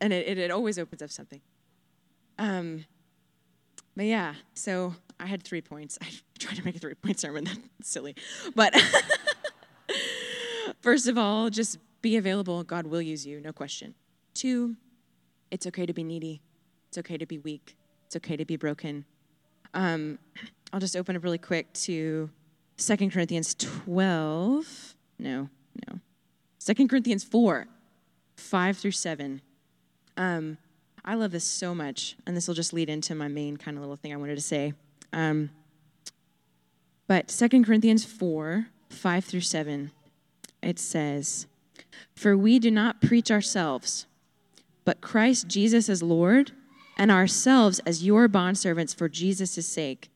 [0.00, 1.40] and it, it, it always opens up something.
[2.38, 2.84] Um,
[3.96, 5.98] but yeah, so I had three points.
[6.02, 7.44] I tried to make a three point sermon.
[7.78, 8.14] That's silly,
[8.54, 8.74] but
[10.80, 12.62] first of all, just be available.
[12.62, 13.94] God will use you, no question.
[14.34, 14.76] Two,
[15.50, 16.42] it's okay to be needy.
[16.88, 17.76] It's okay to be weak.
[18.06, 19.06] It's okay to be broken.
[19.72, 20.18] Um,
[20.72, 22.28] I'll just open up really quick to
[22.76, 24.96] Second Corinthians 12.
[25.18, 25.48] No,
[25.88, 26.00] no.
[26.58, 27.66] Second Corinthians 4,
[28.36, 29.40] 5 through 7.
[30.16, 30.58] Um,
[31.04, 33.82] I love this so much, and this will just lead into my main kind of
[33.82, 34.72] little thing I wanted to say.
[35.12, 35.50] Um,
[37.06, 39.90] but Second Corinthians 4, 5 through 7,
[40.62, 41.46] it says,
[42.14, 44.06] For we do not preach ourselves,
[44.84, 46.52] but Christ Jesus as Lord,
[46.96, 50.08] and ourselves as your bondservants for Jesus' sake.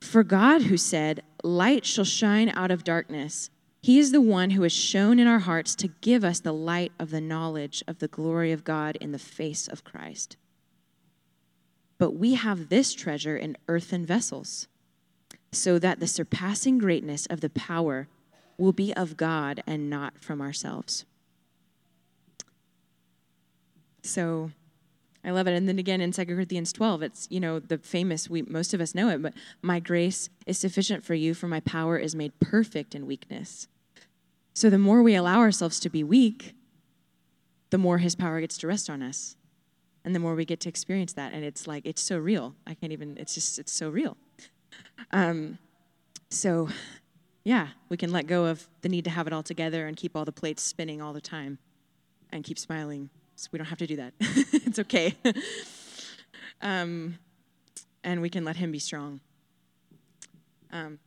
[0.00, 3.50] For God, who said, Light shall shine out of darkness,
[3.82, 6.92] he is the one who has shown in our hearts to give us the light
[7.00, 10.36] of the knowledge of the glory of God in the face of Christ.
[11.98, 14.68] But we have this treasure in earthen vessels,
[15.50, 18.08] so that the surpassing greatness of the power
[18.56, 21.04] will be of God and not from ourselves.
[24.04, 24.52] So,
[25.24, 25.54] I love it.
[25.54, 28.80] And then again in 2 Corinthians 12, it's, you know, the famous, we most of
[28.80, 32.38] us know it, but my grace is sufficient for you, for my power is made
[32.40, 33.68] perfect in weakness.
[34.54, 36.54] So the more we allow ourselves to be weak,
[37.70, 39.36] the more his power gets to rest on us.
[40.04, 41.32] And the more we get to experience that.
[41.32, 42.56] And it's like, it's so real.
[42.66, 44.16] I can't even, it's just, it's so real.
[45.12, 45.58] Um,
[46.28, 46.68] so,
[47.44, 50.16] yeah, we can let go of the need to have it all together and keep
[50.16, 51.58] all the plates spinning all the time
[52.30, 53.10] and keep smiling
[53.42, 54.14] so we don't have to do that.
[54.20, 55.16] it's okay.
[56.62, 57.18] um,
[58.04, 59.20] and we can let Him be strong.
[60.70, 61.00] Um,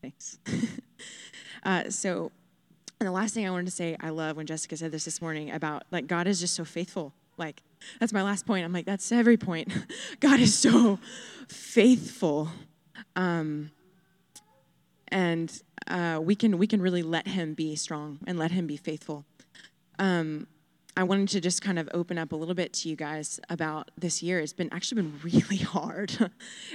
[0.00, 0.40] thanks.
[1.62, 2.32] uh, so,
[2.98, 5.22] And the last thing I wanted to say, I love when Jessica said this this
[5.22, 7.14] morning about like God is just so faithful.
[7.38, 7.62] Like
[8.00, 8.64] that's my last point.
[8.64, 9.72] I'm like that's every point.
[10.18, 10.98] God is so
[11.48, 12.48] faithful,
[13.14, 13.70] um,
[15.08, 18.76] and uh, we can we can really let Him be strong and let Him be
[18.76, 19.24] faithful.
[20.00, 20.48] Um,
[20.96, 23.90] I wanted to just kind of open up a little bit to you guys about
[23.96, 24.40] this year.
[24.40, 26.30] It's been actually been really hard.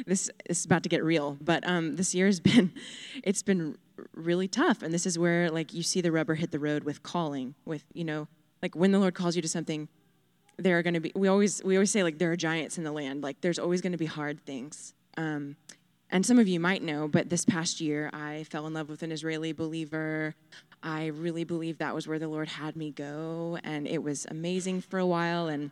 [0.07, 2.71] this is about to get real, but um, this year has been
[3.23, 3.77] it's been
[4.13, 4.81] really tough.
[4.81, 7.83] And this is where like you see the rubber hit the road with calling, with
[7.93, 8.27] you know,
[8.61, 9.87] like when the Lord calls you to something,
[10.57, 11.11] there are going to be.
[11.15, 13.21] We always we always say like there are giants in the land.
[13.21, 14.93] Like there's always going to be hard things.
[15.15, 15.57] Um,
[16.09, 19.03] and some of you might know, but this past year I fell in love with
[19.03, 20.35] an Israeli believer.
[20.83, 24.81] I really believe that was where the Lord had me go, and it was amazing
[24.81, 25.47] for a while.
[25.47, 25.71] And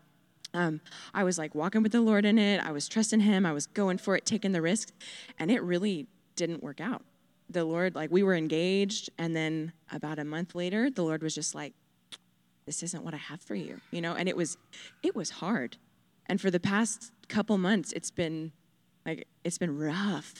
[0.54, 0.82] um,
[1.14, 2.66] I was like walking with the Lord in it.
[2.66, 3.46] I was trusting Him.
[3.46, 4.92] I was going for it, taking the risk,
[5.40, 7.04] and it really didn't work out.
[7.50, 11.36] The Lord, like, we were engaged, and then about a month later, the Lord was
[11.36, 11.74] just like,
[12.66, 14.16] "This isn't what I have for you," you know.
[14.16, 14.58] And it was,
[15.04, 15.78] it was hard.
[16.26, 18.52] And for the past couple months, it's been
[19.06, 20.34] like it's been rough.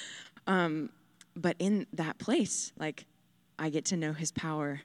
[0.46, 0.90] um,
[1.34, 3.06] but in that place, like
[3.58, 4.82] I get to know His power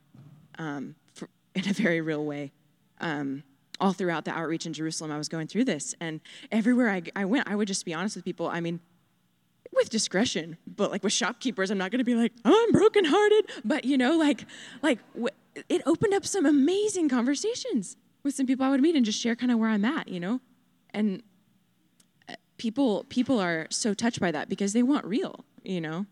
[0.58, 2.52] um, for, in a very real way.
[3.00, 3.44] Um,
[3.80, 7.26] all throughout the outreach in Jerusalem, I was going through this, and everywhere I, I
[7.26, 8.48] went, I would just be honest with people.
[8.48, 8.80] I mean,
[9.76, 13.50] with discretion, but like with shopkeepers, I'm not going to be like, oh, I'm brokenhearted.
[13.66, 14.46] But you know, like,
[14.82, 15.00] like
[15.70, 19.36] it opened up some amazing conversations with some people I would meet and just share
[19.36, 20.40] kind of where I'm at, you know,
[20.92, 21.22] and
[22.30, 26.06] uh, people people are so touched by that because they want real, you know.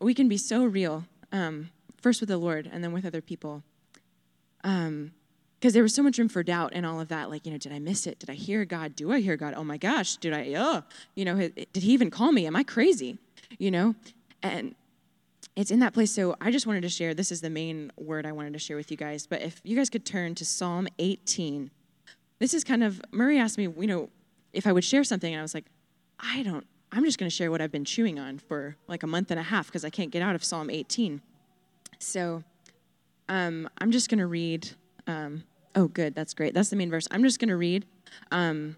[0.00, 1.70] We can be so real um,
[2.00, 3.62] first with the Lord and then with other people.
[4.62, 5.12] Because um,
[5.60, 7.28] there was so much room for doubt and all of that.
[7.28, 8.20] Like, you know, did I miss it?
[8.20, 8.96] Did I hear God?
[8.96, 9.52] Do I hear God?
[9.54, 10.54] Oh my gosh, did I?
[10.56, 10.82] Oh,
[11.14, 12.46] you know, did He even call me?
[12.46, 13.18] Am I crazy?
[13.58, 13.94] You know,
[14.42, 14.74] and
[15.56, 16.12] it's in that place.
[16.12, 17.12] So I just wanted to share.
[17.12, 19.26] This is the main word I wanted to share with you guys.
[19.26, 21.70] But if you guys could turn to Psalm 18,
[22.38, 24.08] this is kind of Murray asked me, you know,
[24.52, 25.66] if I would share something, and I was like,
[26.20, 29.06] I don't I'm just going to share what I've been chewing on for like a
[29.08, 31.20] month and a half because I can't get out of Psalm 18.
[31.98, 32.44] So
[33.28, 34.70] um, I'm just going to read.
[35.08, 35.42] Um,
[35.74, 36.14] oh, good.
[36.14, 36.54] That's great.
[36.54, 37.08] That's the main verse.
[37.10, 37.84] I'm just going to read
[38.30, 38.76] um,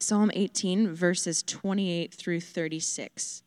[0.00, 3.44] Psalm 18, verses 28 through 36.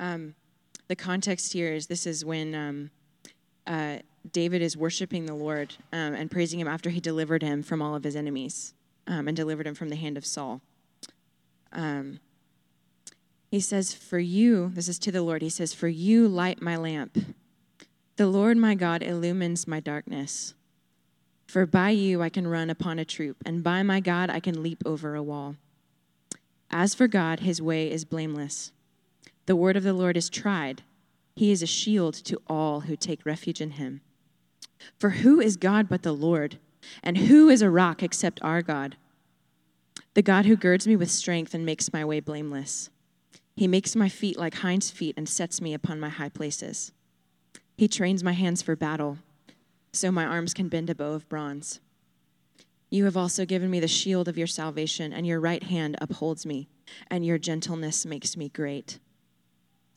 [0.00, 0.34] Um,
[0.88, 2.90] the context here is this is when um,
[3.66, 3.98] uh,
[4.32, 7.94] David is worshiping the Lord um, and praising him after he delivered him from all
[7.94, 8.72] of his enemies
[9.06, 10.62] and delivered him from the hand of Saul.
[11.74, 12.20] Um,
[13.50, 16.76] he says, For you, this is to the Lord, he says, For you light my
[16.76, 17.16] lamp.
[18.16, 20.54] The Lord my God illumines my darkness.
[21.46, 24.62] For by you I can run upon a troop, and by my God I can
[24.62, 25.56] leap over a wall.
[26.70, 28.72] As for God, his way is blameless.
[29.46, 30.82] The word of the Lord is tried.
[31.36, 34.00] He is a shield to all who take refuge in him.
[34.98, 36.58] For who is God but the Lord?
[37.02, 38.96] And who is a rock except our God?
[40.14, 42.90] The God who girds me with strength and makes my way blameless.
[43.56, 46.92] He makes my feet like hinds' feet and sets me upon my high places.
[47.76, 49.18] He trains my hands for battle,
[49.92, 51.80] so my arms can bend a bow of bronze.
[52.90, 56.46] You have also given me the shield of your salvation, and your right hand upholds
[56.46, 56.68] me,
[57.08, 59.00] and your gentleness makes me great.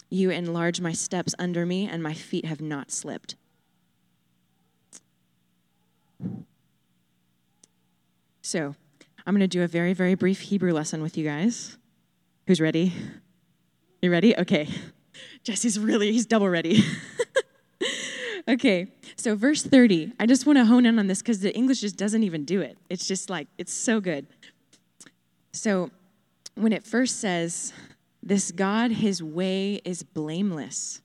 [0.09, 3.35] You enlarge my steps under me, and my feet have not slipped.
[8.41, 8.75] So,
[9.27, 11.77] I'm going to do a very, very brief Hebrew lesson with you guys.
[12.47, 12.93] Who's ready?
[14.01, 14.33] You ready?
[14.37, 14.69] Okay.
[15.43, 16.81] Jesse's really, he's double ready.
[18.47, 18.87] okay,
[19.17, 20.13] so verse 30.
[20.17, 22.61] I just want to hone in on this because the English just doesn't even do
[22.61, 22.77] it.
[22.89, 24.27] It's just like, it's so good.
[25.51, 25.91] So
[26.55, 27.73] when it first says,
[28.23, 31.01] this God, his way is blameless,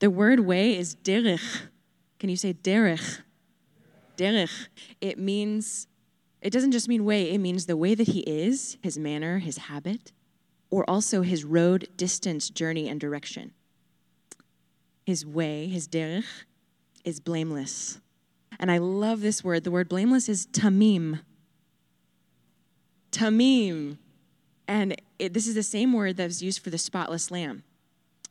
[0.00, 1.62] the word way is derech.
[2.18, 3.20] Can you say derech?
[4.18, 4.68] Derech.
[5.00, 5.86] It means
[6.46, 9.58] it doesn't just mean way, it means the way that he is, his manner, his
[9.58, 10.12] habit,
[10.70, 13.50] or also his road, distance, journey, and direction.
[15.04, 16.44] His way, his derech,
[17.04, 17.98] is blameless.
[18.60, 19.64] And I love this word.
[19.64, 21.18] The word blameless is tamim.
[23.10, 23.98] Tamim.
[24.68, 27.64] And it, this is the same word that was used for the spotless lamb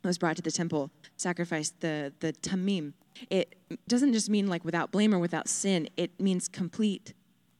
[0.01, 2.93] that was brought to the temple, sacrificed, the, the tamim.
[3.29, 3.55] It
[3.89, 7.13] doesn't just mean like without blame or without sin, it means complete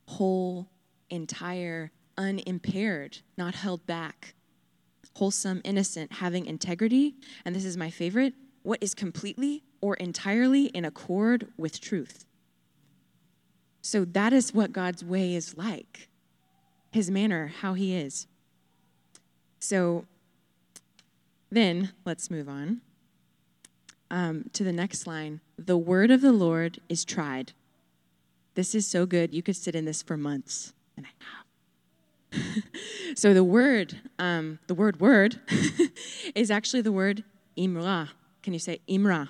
[0.07, 0.69] whole,
[1.09, 4.35] entire, unimpaired, not held back,
[5.15, 7.15] wholesome, innocent, having integrity.
[7.45, 12.25] And this is my favorite what is completely or entirely in accord with truth.
[13.81, 16.09] So that is what God's way is like,
[16.91, 18.27] his manner, how he is.
[19.59, 20.05] So
[21.51, 22.81] then let's move on.
[24.11, 27.53] um, to the next line the word of the Lord is tried.
[28.55, 29.33] This is so good.
[29.33, 31.45] You could sit in this for months, and I have.
[33.15, 35.39] so the word, um, the word word,
[36.35, 37.23] is actually the word
[37.57, 38.09] imra.
[38.43, 39.29] Can you say imra?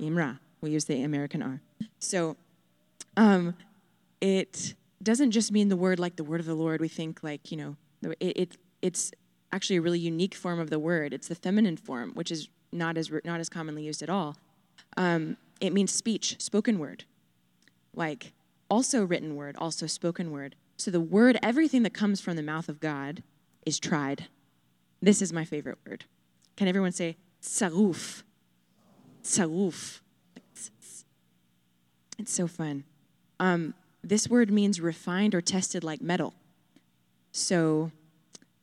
[0.00, 0.38] Imra.
[0.60, 1.60] We use the American R.
[1.98, 2.36] So
[3.16, 3.54] um,
[4.20, 6.80] it doesn't just mean the word like the word of the Lord.
[6.80, 7.76] We think like, you know,
[8.20, 9.12] it, it it's
[9.52, 11.12] actually a really unique form of the word.
[11.12, 14.36] It's the feminine form, which is not as not as commonly used at all.
[14.96, 17.04] Um, it means speech, spoken word,
[17.98, 18.32] like
[18.70, 20.54] also written word, also spoken word.
[20.76, 23.22] So the word, everything that comes from the mouth of God,
[23.66, 24.28] is tried.
[25.02, 26.04] This is my favorite word.
[26.56, 28.22] Can everyone say saruf?
[29.22, 30.00] Saruf.
[32.18, 32.84] It's so fun.
[33.38, 36.34] Um, this word means refined or tested like metal.
[37.30, 37.92] So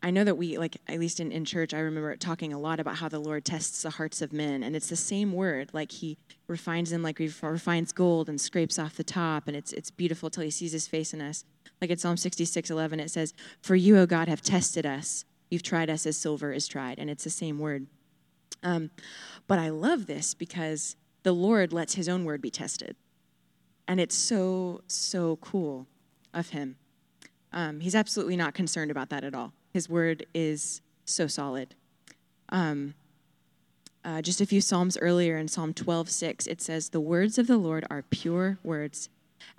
[0.06, 2.80] I know that we, like, at least in, in church, I remember talking a lot
[2.80, 4.62] about how the Lord tests the hearts of men.
[4.62, 5.72] And it's the same word.
[5.74, 9.48] Like, he refines them like he refines gold and scrapes off the top.
[9.48, 11.44] And it's, it's beautiful till he sees his face in us.
[11.82, 13.34] Like in Psalm 66 11, it says,
[13.64, 15.26] For you, O God, have tested us.
[15.50, 17.00] You've tried us as silver is tried.
[17.00, 17.88] And it's the same word.
[18.62, 18.92] Um,
[19.48, 22.96] but I love this because the Lord lets his own word be tested.
[23.88, 25.88] And it's so, so cool
[26.32, 26.76] of him.
[27.52, 29.52] Um, he's absolutely not concerned about that at all.
[29.76, 31.76] His word is so solid.
[32.48, 32.94] Um,
[34.06, 37.58] uh, just a few Psalms earlier in Psalm 12:6, it says, The words of the
[37.58, 39.10] Lord are pure words,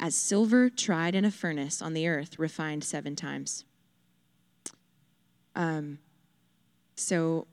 [0.00, 3.66] as silver tried in a furnace on the earth, refined seven times.
[5.54, 5.98] Um,
[6.94, 7.46] so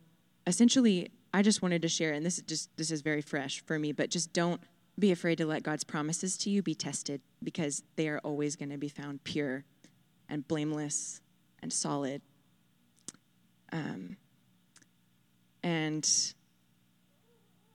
[0.48, 3.78] essentially, I just wanted to share, and this is just this is very fresh for
[3.78, 4.62] me, but just don't
[4.98, 8.70] be afraid to let God's promises to you be tested because they are always going
[8.70, 9.66] to be found pure
[10.30, 11.20] and blameless
[11.62, 12.22] and solid.
[13.74, 14.16] Um,
[15.64, 16.10] and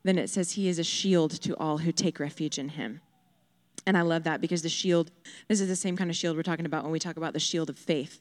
[0.05, 3.03] then it says, He is a shield to all who take refuge in Him.
[3.87, 5.11] And I love that because the shield,
[5.49, 7.41] this is the same kind of shield we're talking about when we talk about the
[7.41, 8.21] shield of faith.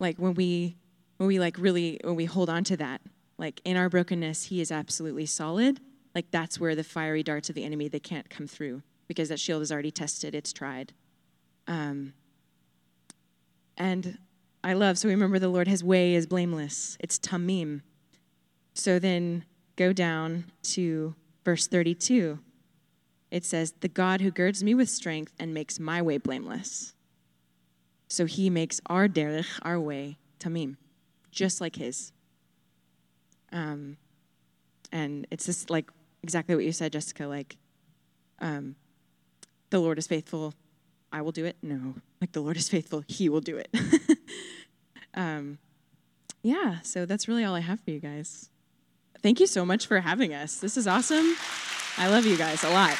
[0.00, 0.76] Like when we,
[1.18, 3.00] when we like really, when we hold on to that,
[3.38, 5.78] like in our brokenness, He is absolutely solid
[6.16, 9.38] like that's where the fiery darts of the enemy they can't come through because that
[9.38, 10.94] shield is already tested it's tried
[11.68, 12.14] um,
[13.76, 14.16] and
[14.62, 17.82] i love so we remember the lord his way is blameless it's tamim
[18.74, 19.44] so then
[19.76, 22.38] go down to verse 32
[23.30, 26.94] it says the god who girds me with strength and makes my way blameless
[28.08, 30.76] so he makes our derech our way tamim
[31.30, 32.12] just like his
[33.52, 33.96] um,
[34.92, 35.90] and it's just like
[36.22, 37.26] exactly what you said, Jessica.
[37.26, 37.56] Like,
[38.40, 38.76] um,
[39.70, 40.54] the Lord is faithful.
[41.12, 41.56] I will do it.
[41.62, 43.04] No, like the Lord is faithful.
[43.06, 43.68] He will do it.
[45.14, 45.58] um,
[46.42, 46.80] yeah.
[46.82, 48.50] So that's really all I have for you guys.
[49.22, 50.60] Thank you so much for having us.
[50.60, 51.36] This is awesome.
[51.98, 52.96] I love you guys a lot.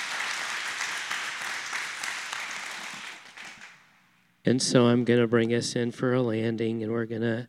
[4.45, 7.49] And so I'm going to bring us in for a landing, and we're going to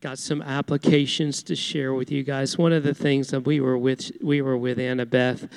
[0.00, 2.56] got some applications to share with you guys.
[2.56, 5.50] One of the things that we were with we were with Annabeth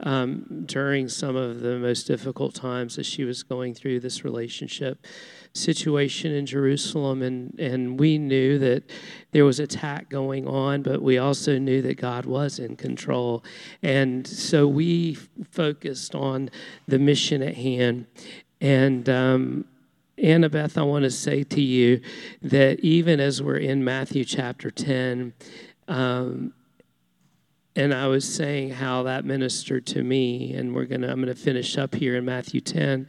[0.00, 5.04] um, during some of the most difficult times as she was going through this relationship
[5.52, 8.84] situation in Jerusalem, and and we knew that
[9.32, 13.44] there was attack going on, but we also knew that God was in control,
[13.82, 15.14] and so we
[15.50, 16.50] focused on
[16.86, 18.06] the mission at hand,
[18.60, 19.08] and.
[19.08, 19.64] Um,
[20.22, 22.00] Annabeth, I want to say to you
[22.42, 25.32] that even as we're in Matthew chapter 10,
[25.86, 26.52] um,
[27.76, 31.78] and I was saying how that ministered to me, and we're gonna I'm gonna finish
[31.78, 33.06] up here in Matthew 10,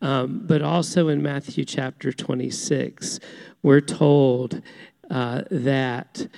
[0.00, 3.18] um, but also in Matthew chapter 26,
[3.62, 4.62] we're told
[5.10, 6.28] uh, that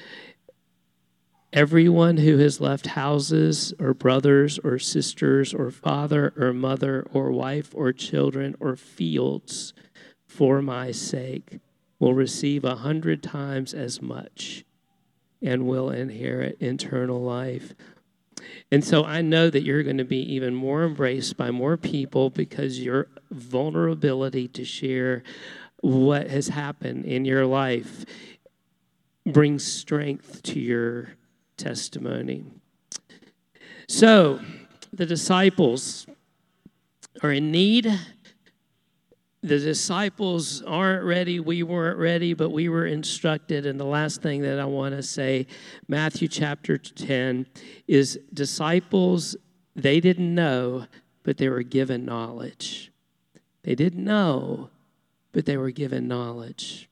[1.52, 7.74] everyone who has left houses or brothers or sisters or father or mother or wife
[7.74, 9.74] or children or fields
[10.36, 11.60] for my sake
[11.98, 14.64] will receive a hundred times as much
[15.40, 17.74] and will inherit eternal life.
[18.70, 22.28] And so I know that you're going to be even more embraced by more people
[22.28, 25.22] because your vulnerability to share
[25.80, 28.04] what has happened in your life
[29.24, 31.14] brings strength to your
[31.56, 32.44] testimony.
[33.88, 34.40] So
[34.92, 36.06] the disciples
[37.22, 37.90] are in need
[39.46, 41.38] the disciples aren't ready.
[41.38, 43.64] We weren't ready, but we were instructed.
[43.64, 45.46] And the last thing that I want to say,
[45.86, 47.46] Matthew chapter 10,
[47.86, 49.36] is disciples,
[49.76, 50.86] they didn't know,
[51.22, 52.90] but they were given knowledge.
[53.62, 54.70] They didn't know,
[55.32, 56.88] but they were given knowledge.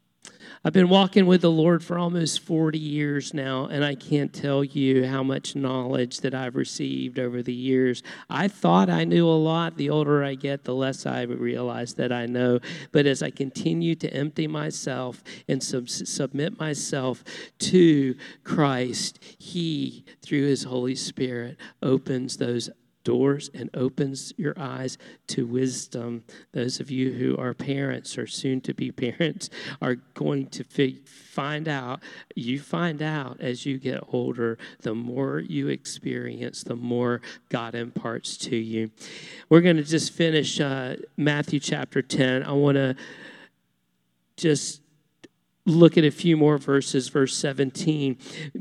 [0.65, 4.65] I've been walking with the Lord for almost 40 years now, and I can't tell
[4.65, 8.03] you how much knowledge that I've received over the years.
[8.31, 9.77] I thought I knew a lot.
[9.77, 12.61] The older I get, the less I realize that I know.
[12.93, 17.25] But as I continue to empty myself and sub- submit myself
[17.59, 22.71] to Christ, He, through His Holy Spirit, opens those
[23.05, 24.99] doors and opens your eyes
[25.29, 26.25] to wisdom.
[26.53, 29.51] Those of you who are parents or soon to be parents
[29.81, 30.65] are going to
[31.05, 32.03] find out,
[32.35, 38.37] you find out as you get older, the more you experience, the more God imparts
[38.39, 38.91] to you.
[39.49, 42.43] We're going to just finish uh, Matthew chapter 10.
[42.43, 42.97] I want to
[44.37, 44.81] just
[45.67, 47.09] look at a few more verses.
[47.09, 48.19] Verse 17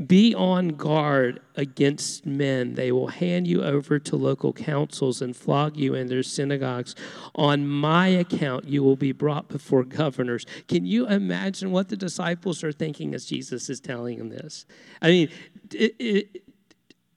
[0.08, 2.76] Be on guard against men.
[2.76, 6.96] They will hand you over to local councils and flog you in their synagogues.
[7.36, 10.46] On my account, you will be brought before governors.
[10.68, 14.66] Can you imagine what the disciples are thinking as Jesus is telling them this?
[15.02, 15.30] I mean,
[15.72, 16.44] it, it,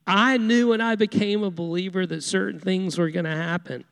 [0.05, 3.83] I knew when I became a believer that certain things were going to happen.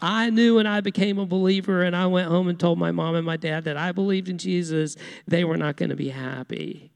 [0.00, 3.14] I knew when I became a believer and I went home and told my mom
[3.14, 6.90] and my dad that I believed in Jesus, they were not going to be happy.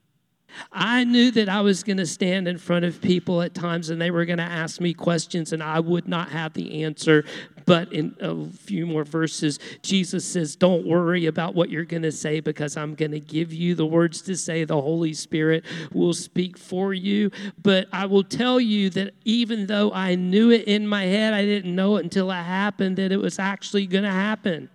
[0.73, 4.01] I knew that I was going to stand in front of people at times and
[4.01, 7.25] they were going to ask me questions and I would not have the answer.
[7.67, 12.13] But in a few more verses, Jesus says, Don't worry about what you're going to
[12.13, 14.65] say because I'm going to give you the words to say.
[14.65, 17.31] The Holy Spirit will speak for you.
[17.63, 21.45] But I will tell you that even though I knew it in my head, I
[21.45, 24.69] didn't know it until it happened that it was actually going to happen.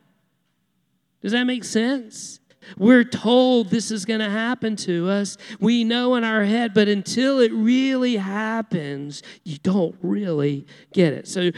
[1.22, 2.40] Does that make sense?
[2.78, 5.38] We're told this is going to happen to us.
[5.60, 11.28] We know in our head, but until it really happens, you don't really get it.
[11.28, 11.52] So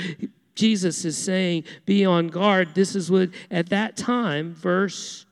[0.56, 2.76] Jesus is saying, be on guard.
[2.76, 5.26] This is what, at that time, verse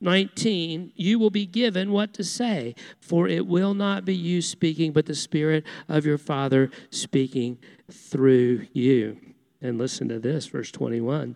[0.00, 4.92] 19, you will be given what to say, for it will not be you speaking,
[4.92, 7.58] but the Spirit of your Father speaking
[7.90, 9.18] through you.
[9.60, 11.34] And listen to this, verse 21.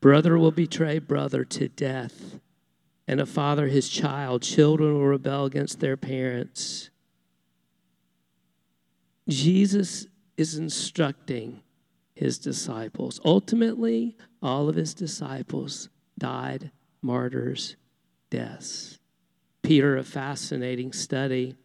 [0.00, 2.40] Brother will betray brother to death,
[3.06, 4.42] and a father his child.
[4.42, 6.90] Children will rebel against their parents.
[9.28, 10.06] Jesus
[10.36, 11.62] is instructing
[12.14, 13.20] his disciples.
[13.24, 16.70] Ultimately, all of his disciples died
[17.02, 17.76] martyrs'
[18.30, 18.98] deaths.
[19.62, 21.56] Peter, a fascinating study,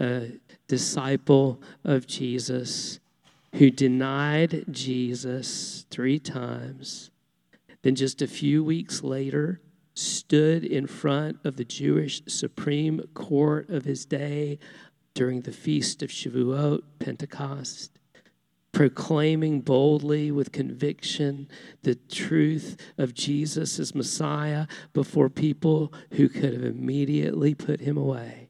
[0.00, 0.32] a
[0.66, 3.00] disciple of Jesus
[3.54, 7.10] who denied Jesus three times
[7.82, 9.60] then, just a few weeks later,
[9.94, 14.58] stood in front of the Jewish Supreme Court of his day
[15.14, 17.97] during the Feast of Shavuot, Pentecost,
[18.72, 21.48] proclaiming boldly with conviction
[21.82, 28.48] the truth of Jesus as Messiah before people who could have immediately put him away.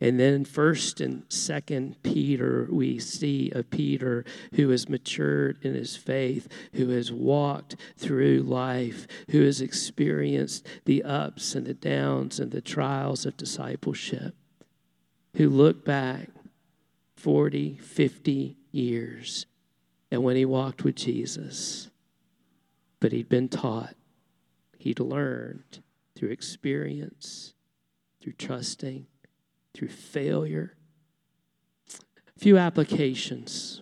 [0.00, 5.96] And then first and second Peter, we see a Peter who has matured in his
[5.96, 12.50] faith, who has walked through life, who has experienced the ups and the downs and
[12.50, 14.34] the trials of discipleship,
[15.36, 16.28] who look back
[17.24, 19.46] 40, 50 years
[20.10, 21.88] and when he walked with Jesus,
[23.00, 23.94] but he'd been taught,
[24.76, 25.82] he'd learned
[26.14, 27.54] through experience,
[28.20, 29.06] through trusting
[29.74, 30.74] through failure.
[32.36, 33.80] A few applications.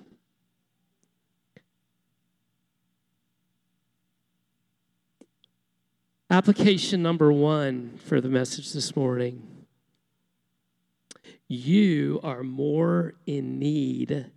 [6.30, 9.51] Application number one for the message this morning
[11.52, 14.30] you are more in need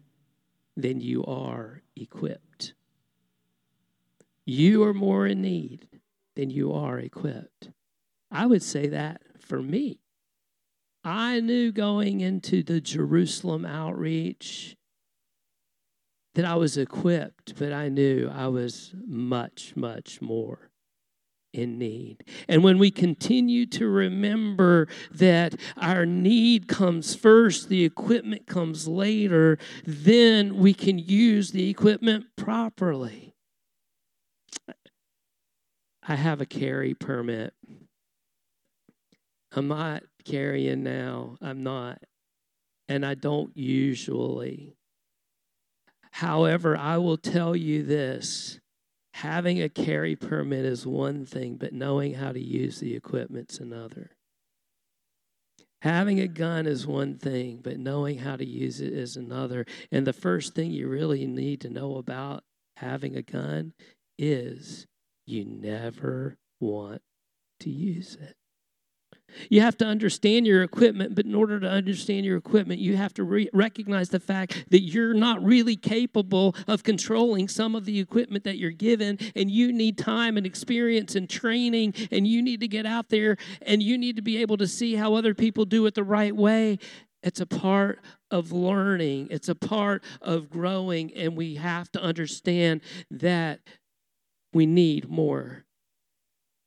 [0.76, 2.74] than you are equipped.
[4.46, 5.88] You are more in need
[6.36, 7.70] than you are equipped.
[8.30, 10.00] I would say that for me.
[11.06, 14.76] I knew going into the Jerusalem outreach
[16.34, 20.65] that I was equipped, but I knew I was much, much more
[21.56, 22.24] in need.
[22.48, 29.58] And when we continue to remember that our need comes first, the equipment comes later,
[29.86, 33.34] then we can use the equipment properly.
[36.08, 37.54] I have a carry permit.
[39.52, 41.38] I'm not carrying now.
[41.42, 42.04] I'm not.
[42.88, 44.76] And I don't usually.
[46.12, 48.60] However, I will tell you this
[49.16, 54.12] having a carry permit is one thing, but knowing how to use the equipment's another.
[55.82, 59.66] Having a gun is one thing, but knowing how to use it is another.
[59.90, 62.44] And the first thing you really need to know about
[62.76, 63.72] having a gun
[64.18, 64.86] is
[65.26, 67.02] you never want
[67.62, 68.36] to use it.
[69.50, 73.14] You have to understand your equipment, but in order to understand your equipment, you have
[73.16, 78.00] to re- recognize the fact that you're not really capable of controlling some of the
[78.00, 82.60] equipment that you're given, and you need time and experience and training, and you need
[82.62, 85.66] to get out there and you need to be able to see how other people
[85.66, 86.80] do it the right way.
[87.24, 88.00] It's a part
[88.30, 93.62] of learning, it's a part of growing, and we have to understand that
[94.54, 95.66] we need more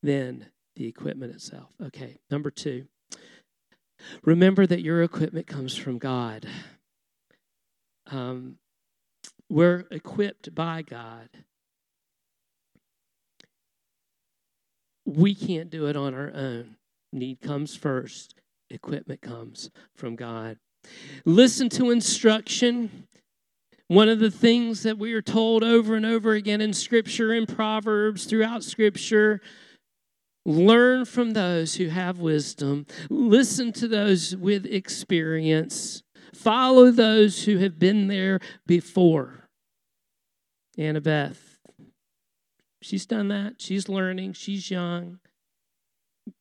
[0.03, 0.47] than
[0.79, 1.69] the equipment itself.
[1.85, 2.87] Okay, number two.
[4.25, 6.47] Remember that your equipment comes from God.
[8.11, 8.57] Um,
[9.51, 11.29] we're equipped by God.
[15.05, 16.77] We can't do it on our own.
[17.13, 18.35] Need comes first,
[18.71, 20.59] equipment comes from God.
[21.25, 23.09] Listen to instruction.
[23.89, 27.47] One of the things that we are told over and over again in Scripture, in
[27.47, 29.41] Proverbs, throughout Scripture,
[30.49, 32.87] Learn from those who have wisdom.
[33.11, 36.03] Listen to those with experience.
[36.35, 39.51] Follow those who have been there before.
[40.79, 41.59] Annabeth,
[42.81, 43.61] she's done that.
[43.61, 44.33] She's learning.
[44.33, 45.19] She's young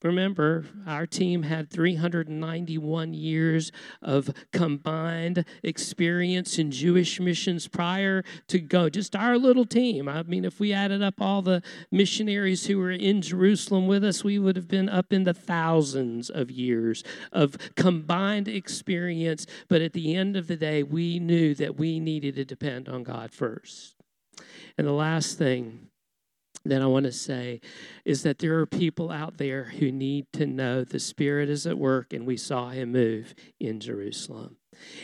[0.03, 3.71] remember, our team had 391 years
[4.01, 8.89] of combined experience in Jewish missions prior to go.
[8.89, 10.07] Just our little team.
[10.07, 11.61] I mean, if we added up all the
[11.91, 16.29] missionaries who were in Jerusalem with us, we would have been up in the thousands
[16.29, 19.45] of years of combined experience.
[19.67, 23.03] But at the end of the day, we knew that we needed to depend on
[23.03, 23.95] God first.
[24.77, 25.86] And the last thing
[26.65, 27.61] that I want to say
[28.05, 31.77] is that there are people out there who need to know the Spirit is at
[31.77, 34.57] work, and we saw Him move in Jerusalem.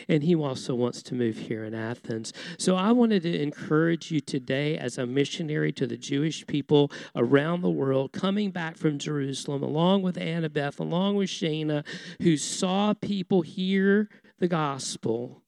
[0.08, 2.32] And He also wants to move here in Athens.
[2.58, 7.62] So I wanted to encourage you today, as a missionary to the Jewish people around
[7.62, 11.84] the world, coming back from Jerusalem, along with Annabeth, along with Shana,
[12.20, 15.42] who saw people hear the gospel,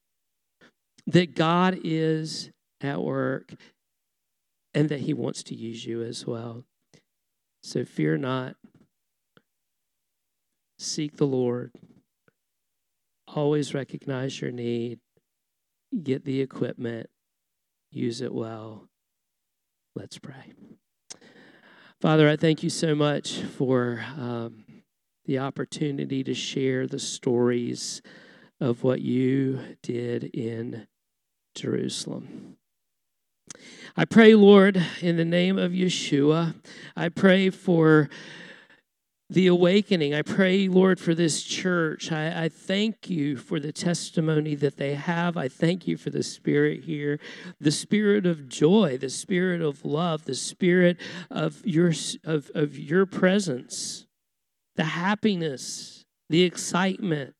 [1.07, 2.51] that God is
[2.81, 3.55] at work
[4.77, 6.64] and that He wants to use you as well.
[7.62, 8.57] So fear not.
[10.79, 11.72] Seek the Lord.
[13.27, 15.01] Always recognize your need.
[16.03, 17.09] Get the equipment.
[17.91, 18.89] Use it well.
[19.95, 20.53] Let's pray.
[22.03, 24.64] Father, I thank you so much for um,
[25.24, 28.03] the opportunity to share the stories
[28.61, 30.87] of what you did in
[31.55, 32.59] Jerusalem.
[33.99, 36.55] I pray, Lord, in the name of Yeshua,
[36.94, 38.11] I pray for
[39.30, 40.12] the awakening.
[40.12, 42.12] I pray, Lord, for this church.
[42.12, 45.38] I, I, thank you for the testimony that they have.
[45.38, 47.18] I thank you for the spirit here,
[47.59, 50.99] the spirit of joy, the spirit of love, the spirit
[51.30, 51.92] of your
[52.22, 54.07] of, of your presence,
[54.76, 57.32] the happiness, the excitement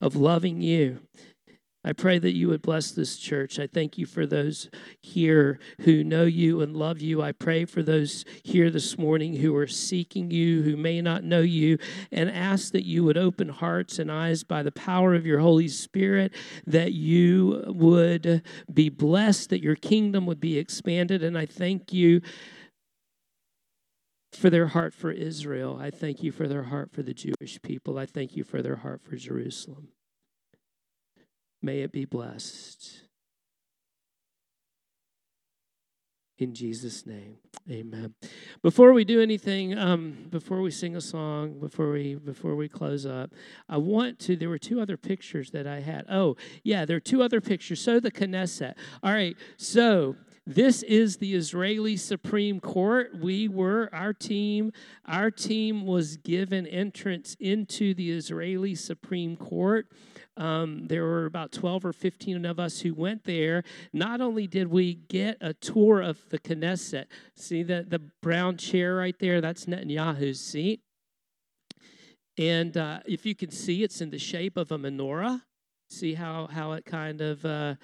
[0.00, 0.98] of loving you.
[1.82, 3.58] I pray that you would bless this church.
[3.58, 4.68] I thank you for those
[5.00, 7.22] here who know you and love you.
[7.22, 11.40] I pray for those here this morning who are seeking you, who may not know
[11.40, 11.78] you,
[12.12, 15.68] and ask that you would open hearts and eyes by the power of your Holy
[15.68, 16.34] Spirit,
[16.66, 21.22] that you would be blessed, that your kingdom would be expanded.
[21.22, 22.20] And I thank you
[24.34, 25.78] for their heart for Israel.
[25.80, 27.98] I thank you for their heart for the Jewish people.
[27.98, 29.88] I thank you for their heart for Jerusalem.
[31.62, 33.02] May it be blessed.
[36.38, 37.36] In Jesus' name,
[37.70, 38.14] Amen.
[38.62, 43.04] Before we do anything, um, before we sing a song, before we before we close
[43.04, 43.32] up,
[43.68, 44.36] I want to.
[44.36, 46.06] There were two other pictures that I had.
[46.10, 47.80] Oh, yeah, there are two other pictures.
[47.80, 48.74] So the Knesset.
[49.02, 49.36] All right.
[49.58, 53.16] So this is the Israeli Supreme Court.
[53.20, 54.72] We were our team.
[55.06, 59.86] Our team was given entrance into the Israeli Supreme Court.
[60.40, 63.62] Um, there were about 12 or 15 of us who went there.
[63.92, 67.04] Not only did we get a tour of the Knesset,
[67.36, 69.42] see the, the brown chair right there?
[69.42, 70.80] That's Netanyahu's seat.
[72.38, 75.42] And uh, if you can see, it's in the shape of a menorah.
[75.90, 77.74] See how, how it kind of uh,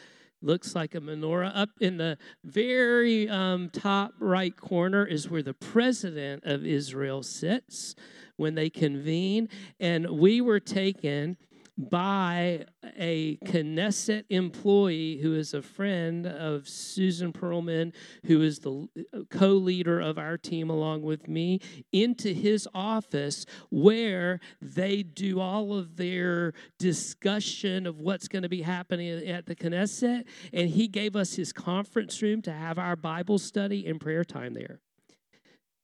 [0.41, 1.55] looks like a menorah.
[1.55, 7.95] Up in the very um, top right corner is where the president of Israel sits
[8.37, 9.51] when they convene.
[9.79, 11.37] And we were taken
[11.79, 12.65] by
[12.99, 17.93] a Knesset employee who is a friend of Susan Perlman,
[18.25, 18.89] who is the
[19.31, 21.61] co leader of our team along with me,
[21.93, 28.63] into his office where they do all of their discussion of what's going to be
[28.63, 30.25] happening at the Knesset.
[30.53, 34.55] And he gave us his conference room to have our Bible study and prayer time
[34.55, 34.81] there.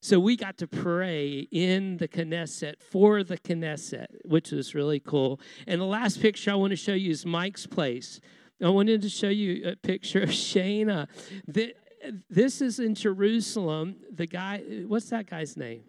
[0.03, 5.39] So we got to pray in the Knesset for the Knesset, which was really cool.
[5.65, 8.19] And the last picture I want to show you is Mike's place.
[8.61, 11.07] I wanted to show you a picture of Shana.
[12.29, 13.95] This is in Jerusalem.
[14.13, 15.83] The guy, what's that guy's name?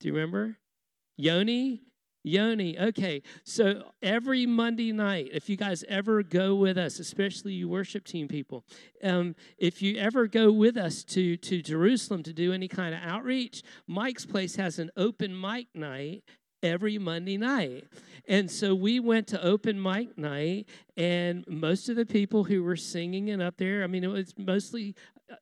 [0.00, 0.58] Do you remember?
[1.16, 1.82] Yoni?
[2.22, 3.22] Yoni, okay.
[3.44, 8.28] So every Monday night, if you guys ever go with us, especially you worship team
[8.28, 8.64] people,
[9.02, 13.00] um, if you ever go with us to, to Jerusalem to do any kind of
[13.02, 16.22] outreach, Mike's Place has an open mic night
[16.62, 17.84] every Monday night.
[18.28, 22.76] And so we went to open mic night, and most of the people who were
[22.76, 24.94] singing and up there, I mean, it was mostly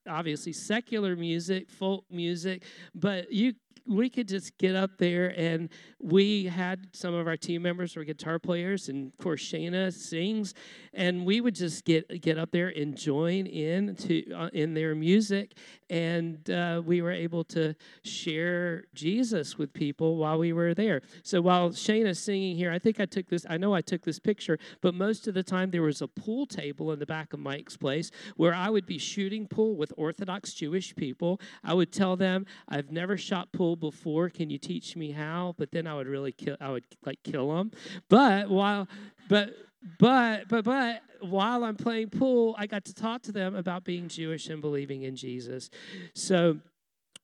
[0.06, 2.62] obviously secular music, folk music,
[2.94, 3.54] but you
[3.88, 8.04] we could just get up there and we had some of our team members were
[8.04, 10.54] guitar players and of course Shana sings
[10.92, 14.94] and we would just get get up there and join in to uh, in their
[14.94, 15.54] music
[15.90, 21.00] and uh, we were able to share Jesus with people while we were there.
[21.22, 23.46] So while Shana's singing here, I think I took this.
[23.48, 26.46] I know I took this picture, but most of the time there was a pool
[26.46, 30.52] table in the back of Mike's place where I would be shooting pool with Orthodox
[30.52, 31.40] Jewish people.
[31.64, 34.28] I would tell them I've never shot pool before.
[34.28, 35.54] Can you teach me how?
[35.56, 36.56] But then I would really kill.
[36.60, 37.72] I would like kill them.
[38.08, 38.88] But while,
[39.28, 39.54] but
[39.98, 44.08] but but but while I'm playing pool, I got to talk to them about being
[44.08, 45.70] Jewish and believing in Jesus.
[46.14, 46.58] So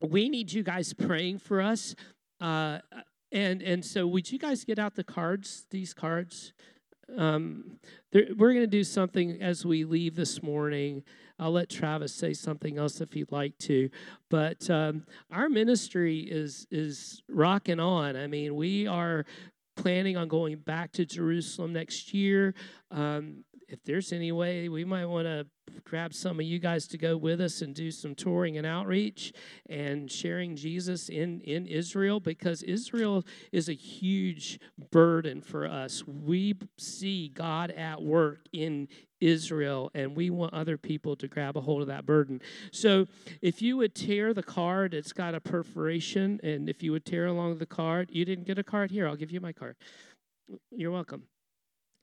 [0.00, 1.94] we need you guys praying for us.
[2.40, 2.78] Uh,
[3.32, 5.66] and and so would you guys get out the cards?
[5.70, 6.52] These cards.
[7.16, 7.78] Um,
[8.12, 11.02] we're going to do something as we leave this morning.
[11.38, 13.90] I'll let Travis say something else if he'd like to.
[14.30, 18.16] But um, our ministry is is rocking on.
[18.16, 19.24] I mean, we are
[19.76, 22.54] planning on going back to Jerusalem next year.
[22.90, 23.44] Um,
[23.74, 25.46] if there's any way, we might want to
[25.82, 29.32] grab some of you guys to go with us and do some touring and outreach
[29.68, 34.60] and sharing Jesus in, in Israel because Israel is a huge
[34.92, 36.04] burden for us.
[36.06, 38.86] We see God at work in
[39.20, 42.40] Israel, and we want other people to grab a hold of that burden.
[42.70, 43.06] So,
[43.42, 47.26] if you would tear the card, it's got a perforation, and if you would tear
[47.26, 49.76] along the card, you didn't get a card here, I'll give you my card.
[50.70, 51.24] You're welcome.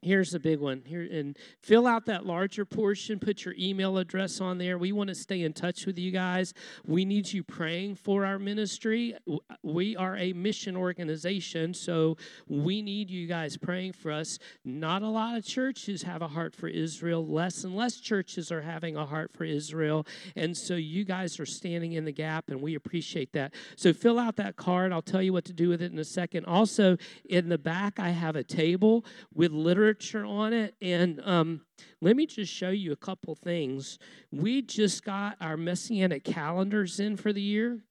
[0.03, 0.81] Here's the big one.
[0.83, 4.79] Here and fill out that larger portion, put your email address on there.
[4.79, 6.55] We want to stay in touch with you guys.
[6.87, 9.15] We need you praying for our ministry.
[9.61, 14.39] We are a mission organization, so we need you guys praying for us.
[14.65, 17.23] Not a lot of churches have a heart for Israel.
[17.23, 20.07] Less and less churches are having a heart for Israel.
[20.35, 23.53] And so you guys are standing in the gap and we appreciate that.
[23.75, 24.93] So fill out that card.
[24.93, 26.45] I'll tell you what to do with it in a second.
[26.45, 26.97] Also,
[27.29, 30.75] in the back I have a table with literature literature on it.
[30.81, 31.61] And um,
[31.99, 33.99] let me just show you a couple things.
[34.31, 37.83] We just got our messianic calendars in for the year.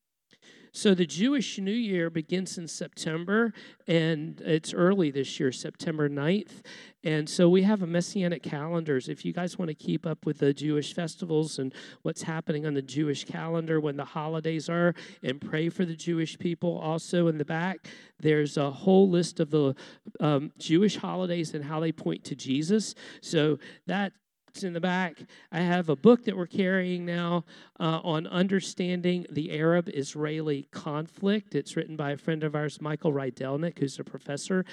[0.73, 3.53] So the Jewish New Year begins in September,
[3.89, 6.63] and it's early this year, September 9th.
[7.03, 9.09] And so we have a messianic calendars.
[9.09, 12.75] If you guys want to keep up with the Jewish festivals and what's happening on
[12.75, 16.79] the Jewish calendar when the holidays are, and pray for the Jewish people.
[16.79, 17.89] Also in the back,
[18.21, 19.75] there's a whole list of the
[20.21, 22.95] um, Jewish holidays and how they point to Jesus.
[23.23, 24.13] So that
[24.59, 25.17] in the back.
[25.53, 27.45] I have a book that we're carrying now
[27.79, 31.55] uh, on understanding the Arab Israeli conflict.
[31.55, 34.65] It's written by a friend of ours, Michael Rydelnik, who's a professor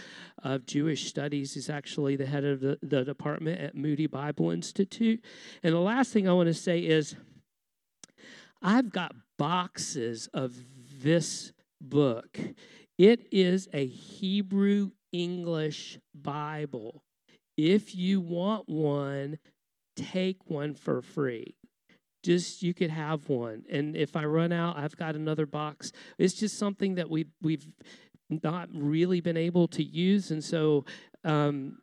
[0.43, 1.53] of Jewish studies.
[1.53, 5.23] He's actually the head of the, the department at Moody Bible Institute.
[5.63, 7.15] And the last thing I want to say is
[8.61, 10.55] I've got boxes of
[11.01, 12.39] this book.
[12.97, 17.03] It is a Hebrew English Bible.
[17.57, 19.39] If you want one,
[19.97, 21.55] take one for free.
[22.23, 23.63] Just you could have one.
[23.69, 25.91] And if I run out, I've got another box.
[26.17, 27.67] It's just something that we've we've
[28.29, 30.31] not really been able to use.
[30.31, 30.85] And so
[31.23, 31.79] um,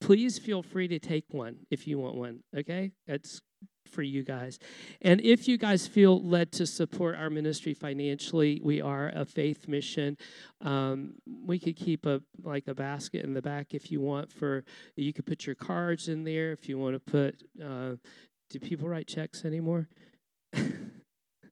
[0.00, 2.40] please feel free to take one if you want one.
[2.56, 2.92] Okay?
[3.06, 3.40] That's
[3.88, 4.58] for you guys.
[5.02, 9.68] And if you guys feel led to support our ministry financially, we are a faith
[9.68, 10.16] mission.
[10.60, 11.14] Um,
[11.46, 14.32] we could keep a like a basket in the back if you want.
[14.32, 14.64] For
[14.96, 17.42] you could put your cards in there if you want to put.
[17.62, 17.96] Uh,
[18.50, 19.88] do people write checks anymore?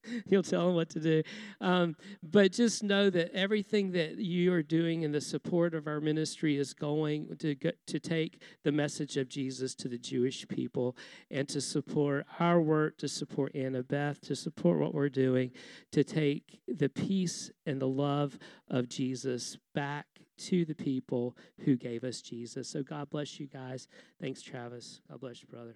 [0.29, 1.23] You'll tell them what to do.
[1.61, 6.01] Um, but just know that everything that you are doing in the support of our
[6.01, 10.97] ministry is going to to take the message of Jesus to the Jewish people
[11.31, 15.51] and to support our work, to support Annabeth, to support what we're doing,
[15.93, 18.39] to take the peace and the love
[18.69, 20.07] of Jesus back
[20.39, 22.69] to the people who gave us Jesus.
[22.69, 23.89] So God bless you guys.
[24.21, 25.01] Thanks, Travis.
[25.11, 25.75] God bless you, brother.